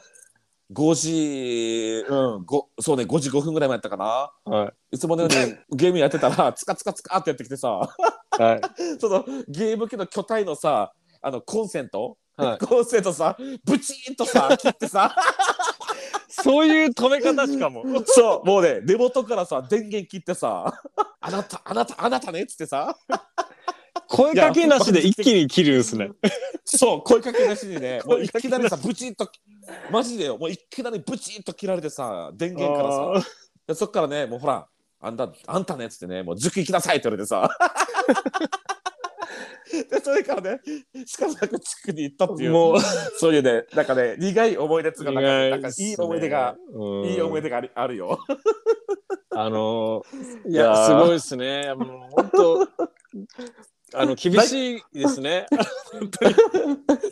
[0.71, 4.31] 5時うんごそうね5時5分ぐらい前やったかな。
[4.45, 7.95] はいつものようにゲームやってたらつかつかつかってやってきてさ
[8.39, 8.43] い。
[8.43, 8.61] はい。
[9.01, 12.57] そのゲーム機の巨体のさあのコンセント、はい。
[12.65, 13.35] コンセントさ
[13.65, 15.15] ブチーンとさ 切ってさ。
[16.29, 17.83] そういう止め方しかも。
[18.07, 18.47] そう。
[18.47, 20.73] もうね根元からさ電源切ってさ。
[21.19, 22.95] あなたあなたあなたねっつってさ。
[24.07, 26.11] 声かけなしで一気に切るんですね。
[26.63, 28.01] そう声かけなしにね。
[28.05, 29.29] もういきなりさブチッと
[29.91, 30.37] マジでよ。
[30.37, 33.29] もういきなりブチッと切られてさ電源からさ。
[33.67, 34.67] でそっからねもうほら
[35.01, 37.49] あんたあんたねっつってねもう塾行きなさいって言われてさ
[39.89, 40.59] でそれからね
[41.05, 42.75] しかもなく塾に行ったっていうもう、
[43.17, 48.19] そういうねなんかね苦い思い出つがなんかなんかいい思い出が、うんいい思い出がありあるよ。
[49.31, 51.73] あのーいいやすごいですね。
[51.75, 52.67] もう本当、
[53.93, 55.45] あの、厳しいですね。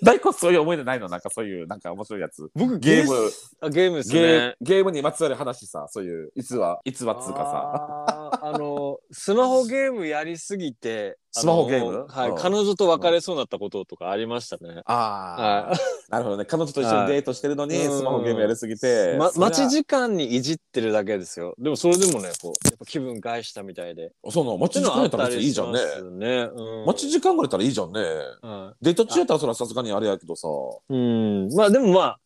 [0.03, 2.49] 大根そういう思い出ないのなんかそういうなんか面白いやつ。
[2.53, 4.55] 僕、ゲーム、あゲームですゲーね。
[4.61, 8.39] ゲームにまつわる話さ、そういう逸話、逸話っつうかさ。
[8.41, 12.05] あの、スマホゲームやりすぎて、スマホゲーム？
[12.07, 14.81] はい、うん彼女と別れそうになったこととかありましたね。
[14.85, 15.73] ああ、
[16.09, 16.45] なるほどね。
[16.45, 19.15] 彼女と一緒にデートしてるのに、はいスマホゲームやりすぎて。
[19.17, 21.53] ま、待ち時間にいじってるだけですよ。
[21.57, 24.11] でもそれでもね、こう、やっぱ気分害したみたいで。
[24.29, 25.79] その待ち時間やったら別にいいじゃんね。
[26.11, 26.49] ね。
[26.53, 28.01] うん、待ち時間ぐらいやったらいいじゃんね。
[28.41, 30.47] はデート中やったらそれはさすがにあれやけどさ。
[30.47, 31.53] いうん。
[31.53, 32.17] まあでもまあ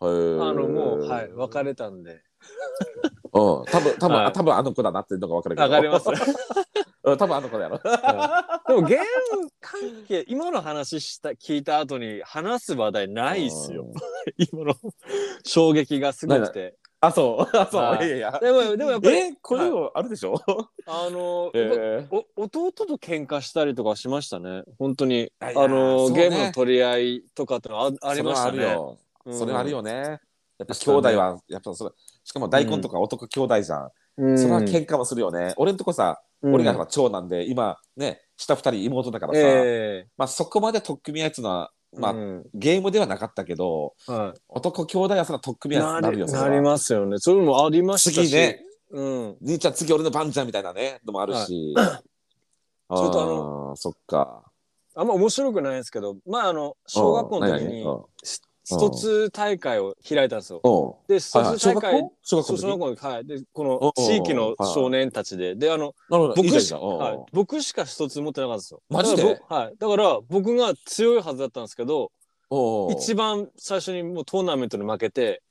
[0.00, 2.20] あ、あの、もう、はい、別れたんで。
[3.32, 5.62] うん、多分多分、はいあ多分あの子だなっていうのが分かるけど。
[5.62, 6.06] わかります。
[7.02, 7.78] うん、多分あの子だやろ。
[7.78, 13.86] でもゲーム関係、今の話した、聞いた後に話す話題ないっすよ。
[14.52, 14.74] 今の
[15.44, 16.76] 衝撃がすごくて。
[17.02, 17.56] あ、そう。
[17.56, 17.82] あ、そう。
[17.82, 18.38] はいいやいや。
[18.38, 20.38] でも、でもやっぱり、え、これもあるでしょ、
[20.86, 24.64] あの、 えーお弟と喧嘩したりとかしましたね。
[24.78, 25.32] 本当に。
[25.40, 28.58] あの、ゲームの取り合いとかってあありましたね。
[28.58, 28.98] それはあるよ。
[29.24, 29.92] うんそれはあるよね。
[30.58, 31.90] やっぱ兄弟は、やっぱそれ、
[32.24, 33.90] しかも大根とか男兄弟じゃん。
[34.18, 34.38] うん。
[34.38, 35.54] それは喧嘩もするよね。
[35.56, 45.78] 俺んとこさ、うん俺が長男で、今ね、下二人妹だからさ、えまあそこまで取っ組み合いっていうのは、えまあ、うんゲームではなかったけど、は男兄弟はその取っ組い。
[45.78, 47.18] み合いになるよ、なりますよね。
[47.18, 48.28] そういうのもありましたし。
[48.28, 48.64] 次ね。
[48.90, 49.36] うん。
[49.42, 51.74] 兄ちゃん次俺の番じゃんみたいなね、のもあるし。
[51.76, 52.00] あ
[52.96, 54.44] それとあのそっか。
[54.96, 58.04] あんま面白くないんですけど、まああの、小学校の時にうん
[58.70, 60.60] スストツ大会を開いたんですよ。
[60.62, 61.12] うん。
[61.12, 61.58] で、ストはいはい。
[61.58, 63.08] ツ大会、小学校？
[63.08, 63.26] はい。
[63.26, 66.80] で、この地域の少年たちで、で、あの、僕しじゃんいいじゃん。
[66.80, 68.82] うんはい、僕しか一つ持ってなかったんですよ。
[68.88, 69.22] マジで？
[69.22, 69.74] だから僕はい。
[69.78, 72.12] だから僕が強いはずだったんですけど、
[72.92, 75.42] 一番最初にもうトーナメントに負けて、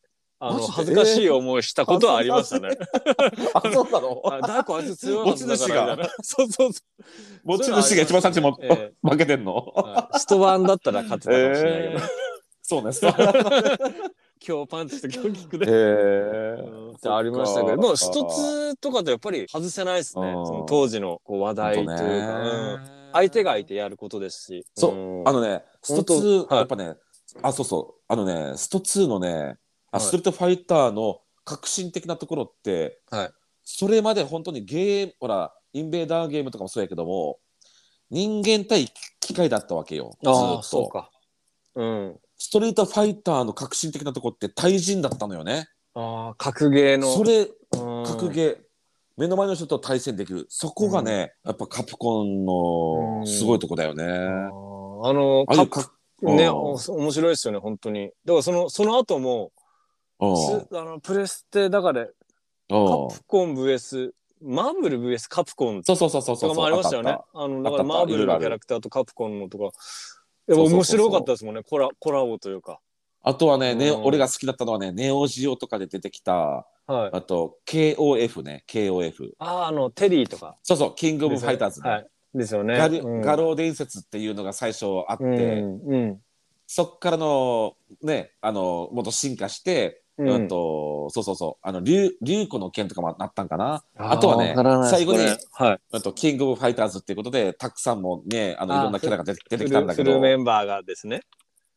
[0.41, 2.69] あの、恥ずかしい思いしたことはありましたね。
[3.53, 4.21] あ、そうなの？
[4.23, 4.41] はい。
[4.41, 6.13] 大根あいつ強いはずだからみたいな。
[6.21, 6.81] そうそうそ
[7.43, 8.51] 持ち主が一番最初に
[9.01, 9.73] 負けてんの？
[9.75, 9.79] う。
[9.81, 12.28] はい、一晩だったら勝ってたかもしれないけど。
[12.69, 12.91] えーそうね。
[12.91, 13.11] そう。
[14.47, 15.65] 今日パンチと今日キックで。
[15.67, 16.91] えうん。
[16.91, 20.27] ってありましたけど、もう一つつとかとやっぱり外せないですね。
[20.27, 20.45] うん。
[20.45, 22.79] その当時のこう話題というか、うん。
[23.11, 24.65] 相手が相手やることですし。
[24.75, 24.91] そう。
[24.93, 25.27] うん。
[25.27, 26.57] あのね、スト本当2、はい。
[26.59, 26.95] やっぱね、
[27.41, 29.57] あ、そうそう、あのね、スト2のね、はい。
[29.91, 33.31] あストリートファイターの革新的なところって、はい。
[33.63, 37.39] それまで本当にゲーム、ほら、インベーダーゲームとかもそうやけども、
[38.09, 38.87] 人間対
[39.19, 40.63] 機械だったわけよ、ずああ、っと。
[40.63, 41.11] そうか。
[41.75, 42.19] うん。
[42.39, 45.67] ストリートファイターの革新的なところって対人だったのよね。
[45.93, 47.13] ああ、格ゲーの。
[47.13, 48.57] それ、うん、格ゲー、
[49.17, 50.45] 目の前の人と対戦できる。
[50.47, 54.05] そこがね、やっぱカプコンのすごいとこだよね。
[54.05, 58.07] あーあの、あカかね、面白いですよね、本当に。
[58.23, 59.51] だからその、その後も、
[60.19, 60.25] あ
[60.71, 62.09] のプレステだから、うん
[62.69, 64.11] カプコン VS、
[64.41, 66.49] マーブル VS カプコンそうそうそうそうそう。
[66.51, 69.71] とかもありましたよねあの、だからマーブルのキャラクターとカプコンのとか、
[70.49, 72.79] やっぱそうそうそうそう面白かったですもんね、コラコラボというか。
[73.21, 77.09] あとはね、ねうん俺が好きだったのはね、ネオジオとかで出てきた、はい。
[77.13, 79.33] あと、KOF ね、KOF。
[79.37, 80.57] ああ、あの、テリーとか。
[80.63, 81.89] そうそう、キングオブファイターズね。
[81.89, 82.07] はい。
[82.33, 82.75] ですよね。
[82.75, 85.81] うん画廊伝説っていうのが最初あって、うん。
[85.85, 86.21] うん。
[86.65, 93.83] そっからの、ね、あの、もっと進化して、うんあと、そうそうそう、あの、竜、竜子の剣とかもなったんかな。
[93.95, 94.53] あとはね
[94.89, 95.19] 最後に
[95.53, 95.79] はい。
[95.93, 101.21] あと、キングオブファイターズっていうことで、たくさんもね、あの、あいろんなキャラが出てきたんだけど、ルメンバーがですね。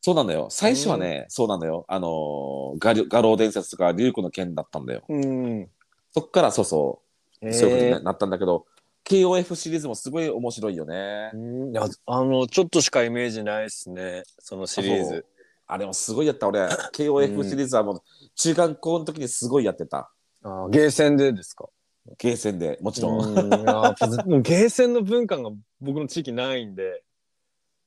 [0.01, 0.47] そうなんだよ。
[0.49, 1.85] 最初はね、そうなんだよ。
[1.87, 5.03] あの、画竜画廊伝説とか竜子の剣だったんだよ。
[5.07, 5.69] うん。
[6.11, 7.01] そっからそうそ
[7.41, 8.65] う、そういうことになったんだけど、
[9.05, 11.31] KOF シリーズもすごい面白いよね。
[11.33, 15.25] うんいやあのちょっとしかイメージないですねそのシリーズ
[15.67, 16.61] あれもすごいやった、俺。
[16.93, 18.01] KOF シリーズはもう、
[18.35, 20.11] 中学校の時にすごいやってた。
[20.43, 21.69] あーゲーセンでですか？
[22.17, 23.37] ゲーセンで、もちろん。
[23.37, 23.47] うん。
[23.47, 25.49] いややっぱもうゲーセンの文化が
[25.79, 27.01] 僕の地域ないんで。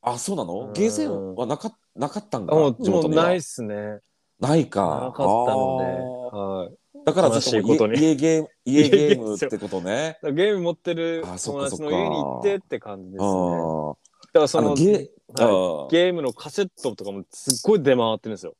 [0.00, 0.48] あ、そうなうん。
[0.48, 3.22] のゲーセンはなかなかったんだあもう地元には。
[3.24, 3.98] もうないっすね。
[4.40, 4.82] ないか。
[4.82, 6.36] なかったので、あー。
[6.64, 6.74] はい、
[7.04, 7.98] だからずっと悲しいことに。
[8.00, 10.18] 家家ゲーム、家ゲーム家ゲームってことね。
[10.22, 11.84] だからゲーム持ってるあそっ友かそっか。
[11.84, 13.28] 達の家に行ってって感じですね。
[13.28, 13.92] うん。
[13.92, 13.96] だ
[14.32, 15.10] からそのあのゲ
[15.44, 18.54] はいー、ゲームのカセットとかもすっごい出回ってるんですよ。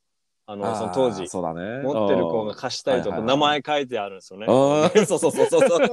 [0.49, 1.81] あのその当時そうだね。
[1.83, 4.45] 持ってる子が貸したりとか名前書いてあるんですよね。
[5.05, 5.89] そうそうそうそうそう。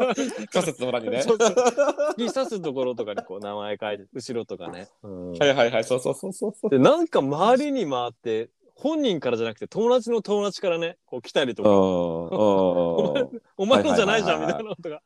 [0.53, 1.23] 仮説の裏にね。
[1.27, 4.89] 突き刺すところとかにこう名前書いて後ろとかね。
[5.03, 6.71] うんはいはいはい、そうそうそうそう。
[6.71, 15.03] でなんか周りに回って本人からじゃなくて友達の友達からねこう来たりとかお前のじゃないじゃんみたはいなのとか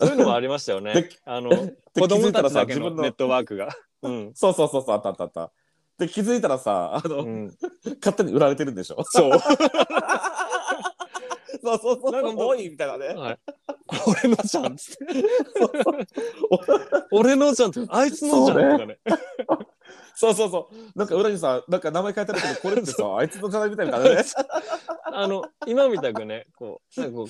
[0.00, 1.10] そういうのもありましたよねで。
[1.26, 3.76] あので子供たちだけのネットワークが。
[4.02, 5.52] うんそうそうそうそう、あったあったあった。
[5.98, 7.56] で、気づいたらさ、あの、うん
[8.00, 9.02] 勝手に売られてるんでしょ？
[9.04, 9.32] そう。
[11.60, 12.12] そうそうそう。
[12.12, 13.08] なんか多いみたいなね。
[13.14, 13.38] はい。
[14.06, 15.06] 俺のじゃんっつって。
[17.10, 18.98] 俺のじゃんって、あいつのじゃんとかね。
[20.14, 20.98] そうそうそう。
[20.98, 24.22] なんか裏にさ、なんか名前書いてあるけど、これってさ、あいつのじゃないみたいなね。
[25.12, 27.26] あの、今みたくね、こう、なんかこう、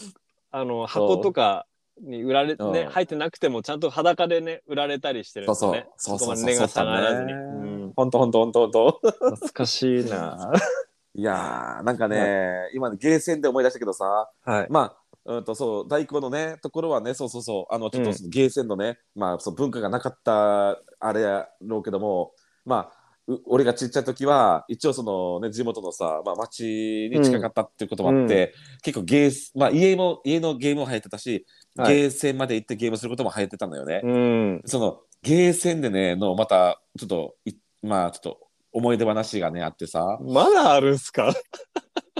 [0.51, 1.66] あの、箱とか
[2.03, 5.91] に売られ、うんね、入ってなくても、ちゃんと裸でね、売られたりしてるんそうですよね。
[5.97, 6.19] そう。
[6.19, 6.69] そうそうそう。
[6.69, 9.01] そうだねうんほんとほんとほんとほんと。
[9.03, 10.53] 懐かしいな。
[11.15, 14.67] いやー、なんかね、今ゲーセンで思い出したけどさ、はい。
[14.71, 14.97] まあ、
[15.29, 22.33] うんとそう大工のねところはねそうそうそうあのちょっうんとゲーセンのね、まあそう文化がなかったあれやろうけども
[22.65, 31.45] まあう俺がちっちゃい時は一応そのね地元のさ、まあ、町に近かったっていうこともあって、結構ゲースまあ家も家のゲームも流行ってたし、
[31.83, 34.01] はいゲーセンまで行ってゲームすることも流行ってたんだよね。
[34.03, 34.62] うん。
[34.66, 37.53] そのゲーセンでねのまたちょっとい
[37.83, 38.41] まあちょっと
[38.72, 41.33] 思い出話がねあってさまだあるんすか？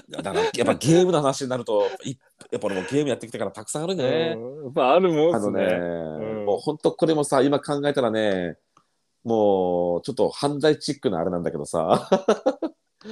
[0.09, 2.16] だからやっぱゲームの話になるとい
[2.50, 4.34] やっぱ俺もゲームやってきてからたくさんあるね。
[4.36, 5.78] うんやっぱあるもんあのね、っすね。
[5.78, 8.56] んもう本当これもさ今考えたらね
[9.24, 12.09] もうちょっと犯罪チックなあれなんだけどさ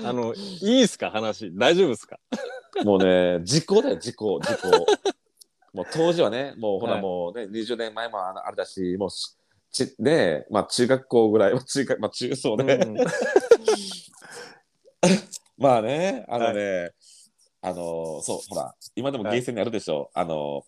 [0.04, 1.10] あの、いいっすか？
[1.10, 1.52] 話。
[1.56, 2.18] 大丈夫っすか？
[2.84, 4.86] もうね時効だよ時効時効
[5.76, 7.02] もう当時はねもうほらはい。
[7.02, 9.36] もうね、20年前もああれだしもうし
[9.70, 12.96] ちねまあ中学校ぐらいは 中学まあ中そうね、うん。
[15.58, 16.92] まあねあのね、
[17.60, 20.64] あのそうほら今でもゲーセンにあるでしょ、あの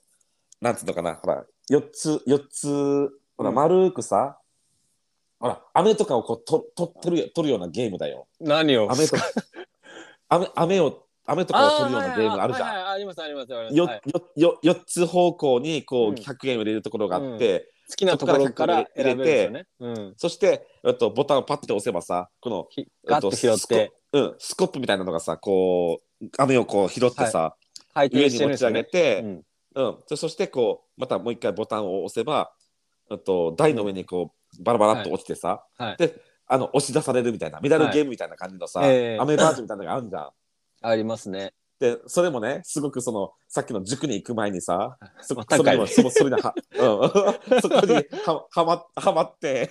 [0.61, 3.55] なんつうのかなほら4つ4つほらうん。
[3.55, 4.39] 丸くさ、
[5.41, 8.29] ほら飴とかをこうとと取る取るようなゲームだよ。
[8.41, 8.93] 何を？
[8.93, 9.25] 飴とか。
[10.29, 12.89] 飴飴を飴とかを取るようなゲームがあるじゃん。
[12.89, 13.77] ありますありますあります。
[13.77, 14.01] よは
[14.37, 19.67] いよよ4つ方向にこううん100円を入れるところがあって、好きなところから選べるんですよね。
[19.81, 20.15] うん。
[20.17, 27.57] そして、えっと、ボタンをパッて押せばさこのと拾って、うん、スコップみたいなのがさこう飴をこう拾ってさ、
[27.95, 28.85] 回上に持ち上げね。
[28.85, 29.43] て、うん
[29.75, 32.53] うんそそしてこうまたもう一回ボタンを押せば、
[33.11, 36.21] うんと台の上にこうバラバラっと落ちてさ、はいで
[36.51, 40.31] あの押し出されるみたいなメダルゲームみたいな感じのさ、ええアメバージョンみたいなのがあるじゃん。
[40.81, 41.53] ありますね。
[41.79, 49.71] でそれもねすごくそのさっきの塾に行く前にさそまあそれにもそそれには、うん、 そこにははまはまって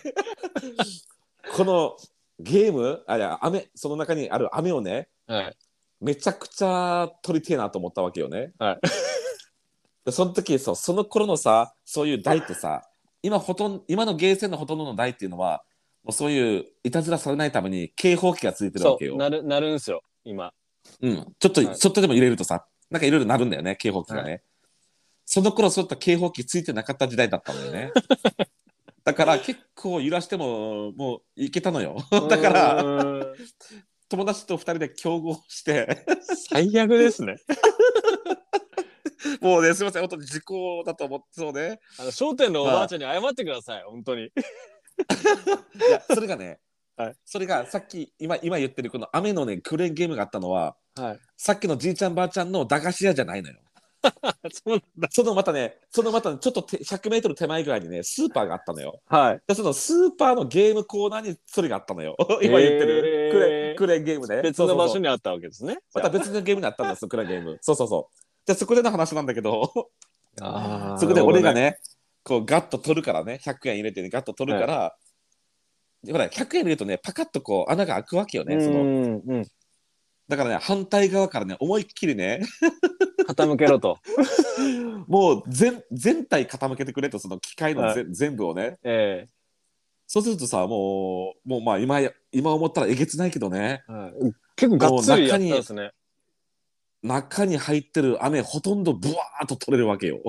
[1.54, 1.98] この
[2.40, 5.58] ゲームあいや飴その中にある飴をねはい。
[6.00, 8.54] めちゃくちゃ取りてえなと思ったわけよね。
[8.60, 8.80] はい
[10.06, 12.88] でその時そうその頃のさそういう台ってさ
[13.22, 15.64] 今ほとん今のゲーセンのほとんどの台っていうのは
[16.04, 19.18] もうそういういたずらされないために警報器がついてるわけよ。
[19.18, 20.54] なるなるんすよ今。
[21.02, 21.78] うん、ちょっと、はい。
[21.78, 24.44] ちょっとでも入れるとさなんかいろいろなるんだよね警報器がね、
[25.26, 27.92] その頃そういった警報器ついてなかった時代だったんだよね。
[29.04, 31.98] だから結構揺らしてももういけたのよ。
[32.30, 33.26] だから
[34.10, 36.06] 友達と二人で競合して。
[36.50, 37.38] 最悪ですね。
[39.42, 40.02] もうねすいません。
[40.02, 41.80] 本当に時効だと思ってそうね。
[42.00, 43.84] あの商店のおばあちゃんに謝ってください。
[43.84, 44.24] 本当に。
[44.26, 44.32] い
[45.92, 46.60] やそれがね、
[46.98, 47.16] はい。
[47.24, 51.20] それがさっき今今言ってるこの雨のねクレーンゲームがあったのははい。
[51.38, 53.56] さっきのじいちゃんばあちゃんの駄菓子屋じゃないのよ。
[54.52, 55.08] そうなんだ。
[55.12, 59.00] そのまたねそのまたねちょっとて100メートル手前ぐらいにねスーパーがあったのよ。
[59.08, 59.42] はい。
[59.48, 62.16] でそのスーパーのゲームコーナーにそれがあったのよ。
[62.42, 63.32] 今言ってる。
[63.32, 64.42] クレ,、クレーンゲームね。
[64.42, 65.78] 別の場所ににあったわけですね。
[65.94, 67.58] また別のゲームにあったんですクレーンゲーム。
[67.62, 68.48] そうそうそう。
[68.48, 69.72] でそこでの話なんだけど。
[70.42, 70.98] あー。
[70.98, 71.54] そこで俺が。
[71.54, 71.78] ね
[72.24, 75.07] こうガッと取るからね100円入れてねガッと取るから、で
[76.12, 79.48] ほら100円入れるとねパカッとこう穴が開くわけよねそのうんうん。
[80.28, 82.42] だからね、反対側からね、思いっきりね、
[83.30, 83.98] 傾けろと。
[85.08, 88.78] もう全全体傾けてくれと、その機械のぜ、全部をね。
[88.84, 89.28] え
[90.06, 94.12] そうするとさ、もう、もうまあ今や、今思ったらえげつないけどね、えはい
[94.58, 95.92] 結構がっつりやったんですね。
[97.04, 100.22] 中に入ってる雨ほとんどブワーっと取れるわけよ。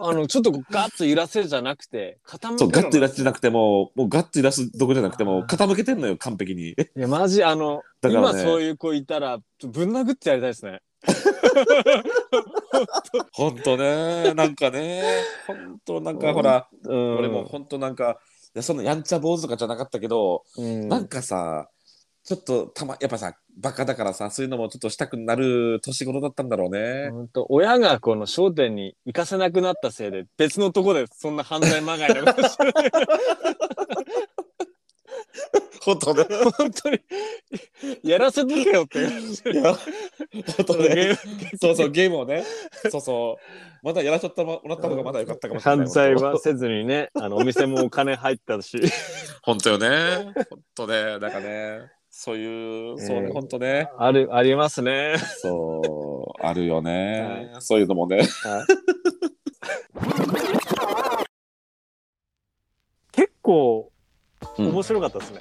[0.00, 6.70] あのちょっとガッと揺らせるじゃなくて傾けろそう、ガッと揺らすじゃなくても、もうガッと揺らすどころじゃなくても、傾けてんのよ、完璧に。
[6.70, 8.40] いやマジあの、だからね。
[8.40, 10.80] 今そういう子いたらぶん殴ってやりたいですね。
[13.32, 15.02] ほんとね、なんかね、
[15.46, 17.18] ほんとなんかほら、うん。
[17.18, 18.18] 俺もほんとなんか、
[18.54, 20.88] いやそのやんちゃ坊主とかじゃなかったけど、うん。
[20.88, 21.68] なんかさ、
[22.28, 27.08] ちょっとたま、やっぱさ、バカだからさ、そういうのもちょっとしたくなる年頃だったんだろうね。
[27.10, 32.72] ほんと親がこの商店に行かせなくなったせいで別のとこでそんな犯罪まがいなことしてる
[35.80, 36.26] ほんとね。
[36.58, 37.00] 本当に
[38.02, 41.18] やらせとけよっていや、ほんとね。
[41.58, 42.44] そうそう、ゲームをね。
[42.90, 43.42] そうそう。
[43.82, 45.86] まだやらしちゃったもらった方がまだよかったかもしれない。
[45.86, 48.78] 犯罪はせずにねあのお店もお金入ったし
[49.42, 50.34] 本当よね。
[50.50, 51.18] 本当ね。
[51.18, 51.97] なんかね。
[52.20, 53.88] そういう、そうね、えー本当ね。
[53.96, 55.14] あるありますね。
[55.40, 57.52] そう、あるよね。
[57.60, 58.26] そういうのもね。
[63.12, 63.92] 結構
[64.58, 65.38] うん面白かったですね。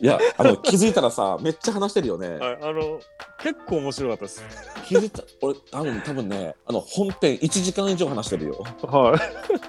[0.00, 2.28] いや、あの、気づいたらさ、めっちゃ話してるよね。
[2.28, 3.00] はい、あの
[3.40, 4.44] 結構面白かったです。
[4.86, 8.64] 気づいた、俺、あの、多分ね、あの、本編1時間以上話してるよ。
[8.82, 9.16] は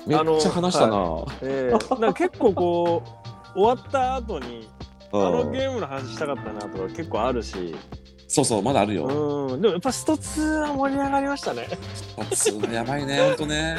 [0.05, 0.07] い。
[0.07, 1.25] めっちゃ話したな。
[1.41, 3.03] えー、なんか結構こ
[3.55, 4.69] う終わった後に
[5.13, 7.75] あのうんゲームの話したかったなとか結構あるし、
[8.27, 9.05] そうそう、まだあるよ。
[9.05, 11.67] うん、でもやっぱスト2は盛り上がりましたね。
[12.17, 13.75] 熱いやばいね、 ほんとね。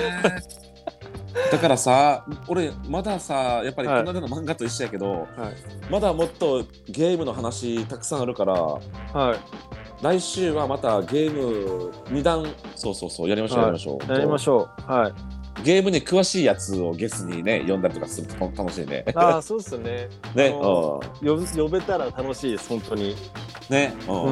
[1.50, 5.28] だからさ、俺、まださ、やっぱりこはいの間の漫画と一緒やけど、はい。
[5.90, 8.80] まだもっとゲームの話たくさんあるから、は
[9.34, 9.38] い。
[10.02, 12.44] 来週はまたゲーム2段、
[12.76, 14.12] そうそうそう、やりましょう、はいやりましょう。
[14.12, 14.92] やりましょう。
[14.92, 15.12] はい。
[15.64, 19.04] ゲームに詳しいやつをゲスにね、呼んだりとかすると楽しいね。
[19.14, 20.08] ああ、そうですね。
[20.34, 23.10] ね、あの呼ぶ呼べたら楽しいです、本当に。
[23.70, 23.74] うん。
[23.74, 24.30] ね、うう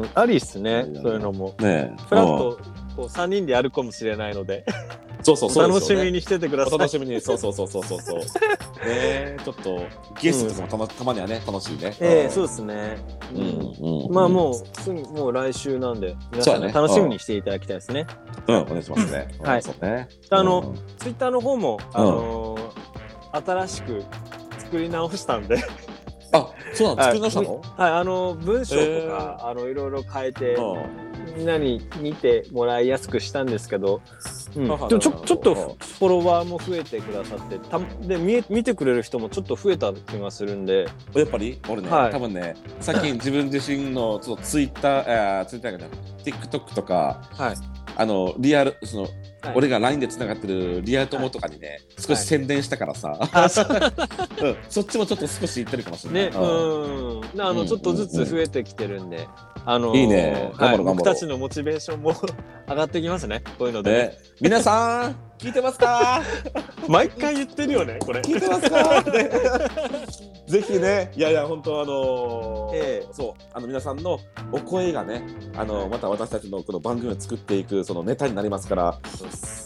[0.00, 0.02] ん。
[0.02, 1.54] ん、ありっすねそういうのも。
[1.58, 2.58] ね、フラッうんと
[2.96, 4.64] こう3人でやるかもしれないので、
[5.22, 6.74] そうそう、おそうね楽しみにしててください。
[6.74, 8.18] お楽しみに、そうそうそうそうそうそう。
[8.86, 9.86] ねちょっと
[10.20, 11.96] ゲストとかもたまたまにはね、楽しいね。
[12.00, 12.98] ええそううですね。
[13.32, 13.38] ん。
[14.06, 14.12] うん。
[14.12, 18.06] まあもうすぐもう来週なんで皆さんね楽しみにしていただきたいですね。
[18.46, 19.28] うん、お願いしますね。
[19.42, 20.08] はいうんそうね。
[20.30, 22.94] あのうんツイッターの方も、あのー
[23.34, 24.04] 新しく
[24.58, 25.56] 作り直したんで、
[26.30, 27.60] あ、そうなの作り直したの？
[27.76, 31.03] はい、あの文章とか、へーあのいろいろ変えて、うん
[31.36, 34.00] みんなに見てもらいやすくしたんですけど、
[34.56, 41.58] うん、でもちょちょっとフフォロワーも増えてくださってたで見え見てくれる人もちょっと増えた気がするんで、やっぱり？
[41.68, 42.12] 俺ね、はい。
[42.12, 45.88] 多分ね、最近自分自身のちょっとツイッター、ツイッターかな、
[46.24, 47.54] TikTok とか、はい。
[47.96, 49.08] あのリアル、その、
[49.44, 53.18] はい俺が LINE でつながってるリア友とかにね、少し宣伝したからさ、
[54.40, 56.22] う うん、そっちもちょっと少し言ってるかもしれない。
[56.24, 57.66] ね、うん、あの、うん。
[57.66, 59.26] ちょっとずつ増えてきてるんで、
[59.64, 60.52] あのーいいね。
[60.56, 60.96] 頑張はい、ろう頑張ろう。
[60.96, 62.14] 僕たちのモチベーションも
[62.68, 63.98] 上がってきますね、こういうので、ね。
[63.98, 66.22] ね、皆さん、聞いてますか？
[66.88, 68.20] 毎回言ってるよね、これ。
[68.20, 69.30] 聞いてますか、ね
[70.46, 73.08] ぜひね、いやいや、本当あのーええ。
[73.12, 74.20] そう、あの皆さんの
[74.52, 75.22] お声がね、
[75.56, 78.98] あのまた私たちのこの番組を作っていくそのネタになりますから、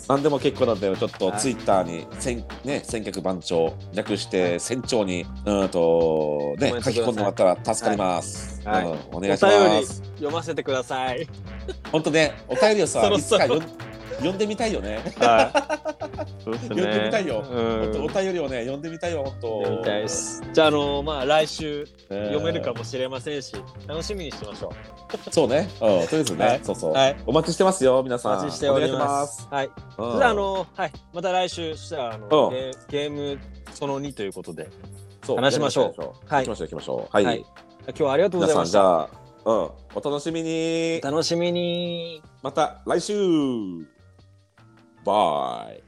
[0.09, 1.41] 何でも結構なんで、ちょっとはい。
[1.41, 8.63] ツイッターに、千ね、千客番長、略して船長に、うんと、ね書き込んでもらったら助かります。
[8.65, 8.85] はい。
[8.85, 10.03] うん、おお願いし便ります。
[10.15, 11.29] 読ませてください。
[11.91, 13.65] 本当ね、お便りをさ、 いつか読ん
[14.19, 15.01] 読んでみたいよね。
[15.19, 16.43] はい。
[16.43, 16.69] そうですね。
[16.69, 19.63] 読んでみたいよお便りをね、読んでみたいよ、本当。
[19.63, 20.43] 読みたいです。
[20.53, 23.55] じゃあ、あのーまあ、来週ね読めるかもしれませんし、
[23.87, 24.73] 楽しみにしてましょ
[25.31, 25.69] そうね。
[25.75, 28.19] うん、とりあえずね、はいそうそう、はいお待ちしてますよ、皆う。
[28.19, 28.33] さん。
[28.33, 29.47] お待ちしております。
[29.51, 29.67] はい。
[29.67, 30.93] うんそれではあのーはい。
[31.13, 33.39] また来週、そしたら、あのーゲーム
[33.73, 34.69] その2ということで、
[35.27, 36.03] 話しましょう
[36.33, 37.17] はい行きましょう、行きましょう。
[37.17, 37.25] はい。
[37.25, 37.45] はい
[37.89, 38.73] 今日はありがとうございました。
[38.73, 39.09] じゃあ、
[39.47, 41.01] うん、お楽しみに。
[41.03, 42.23] 楽しみに。
[42.43, 43.15] また来週
[45.05, 45.88] バイ。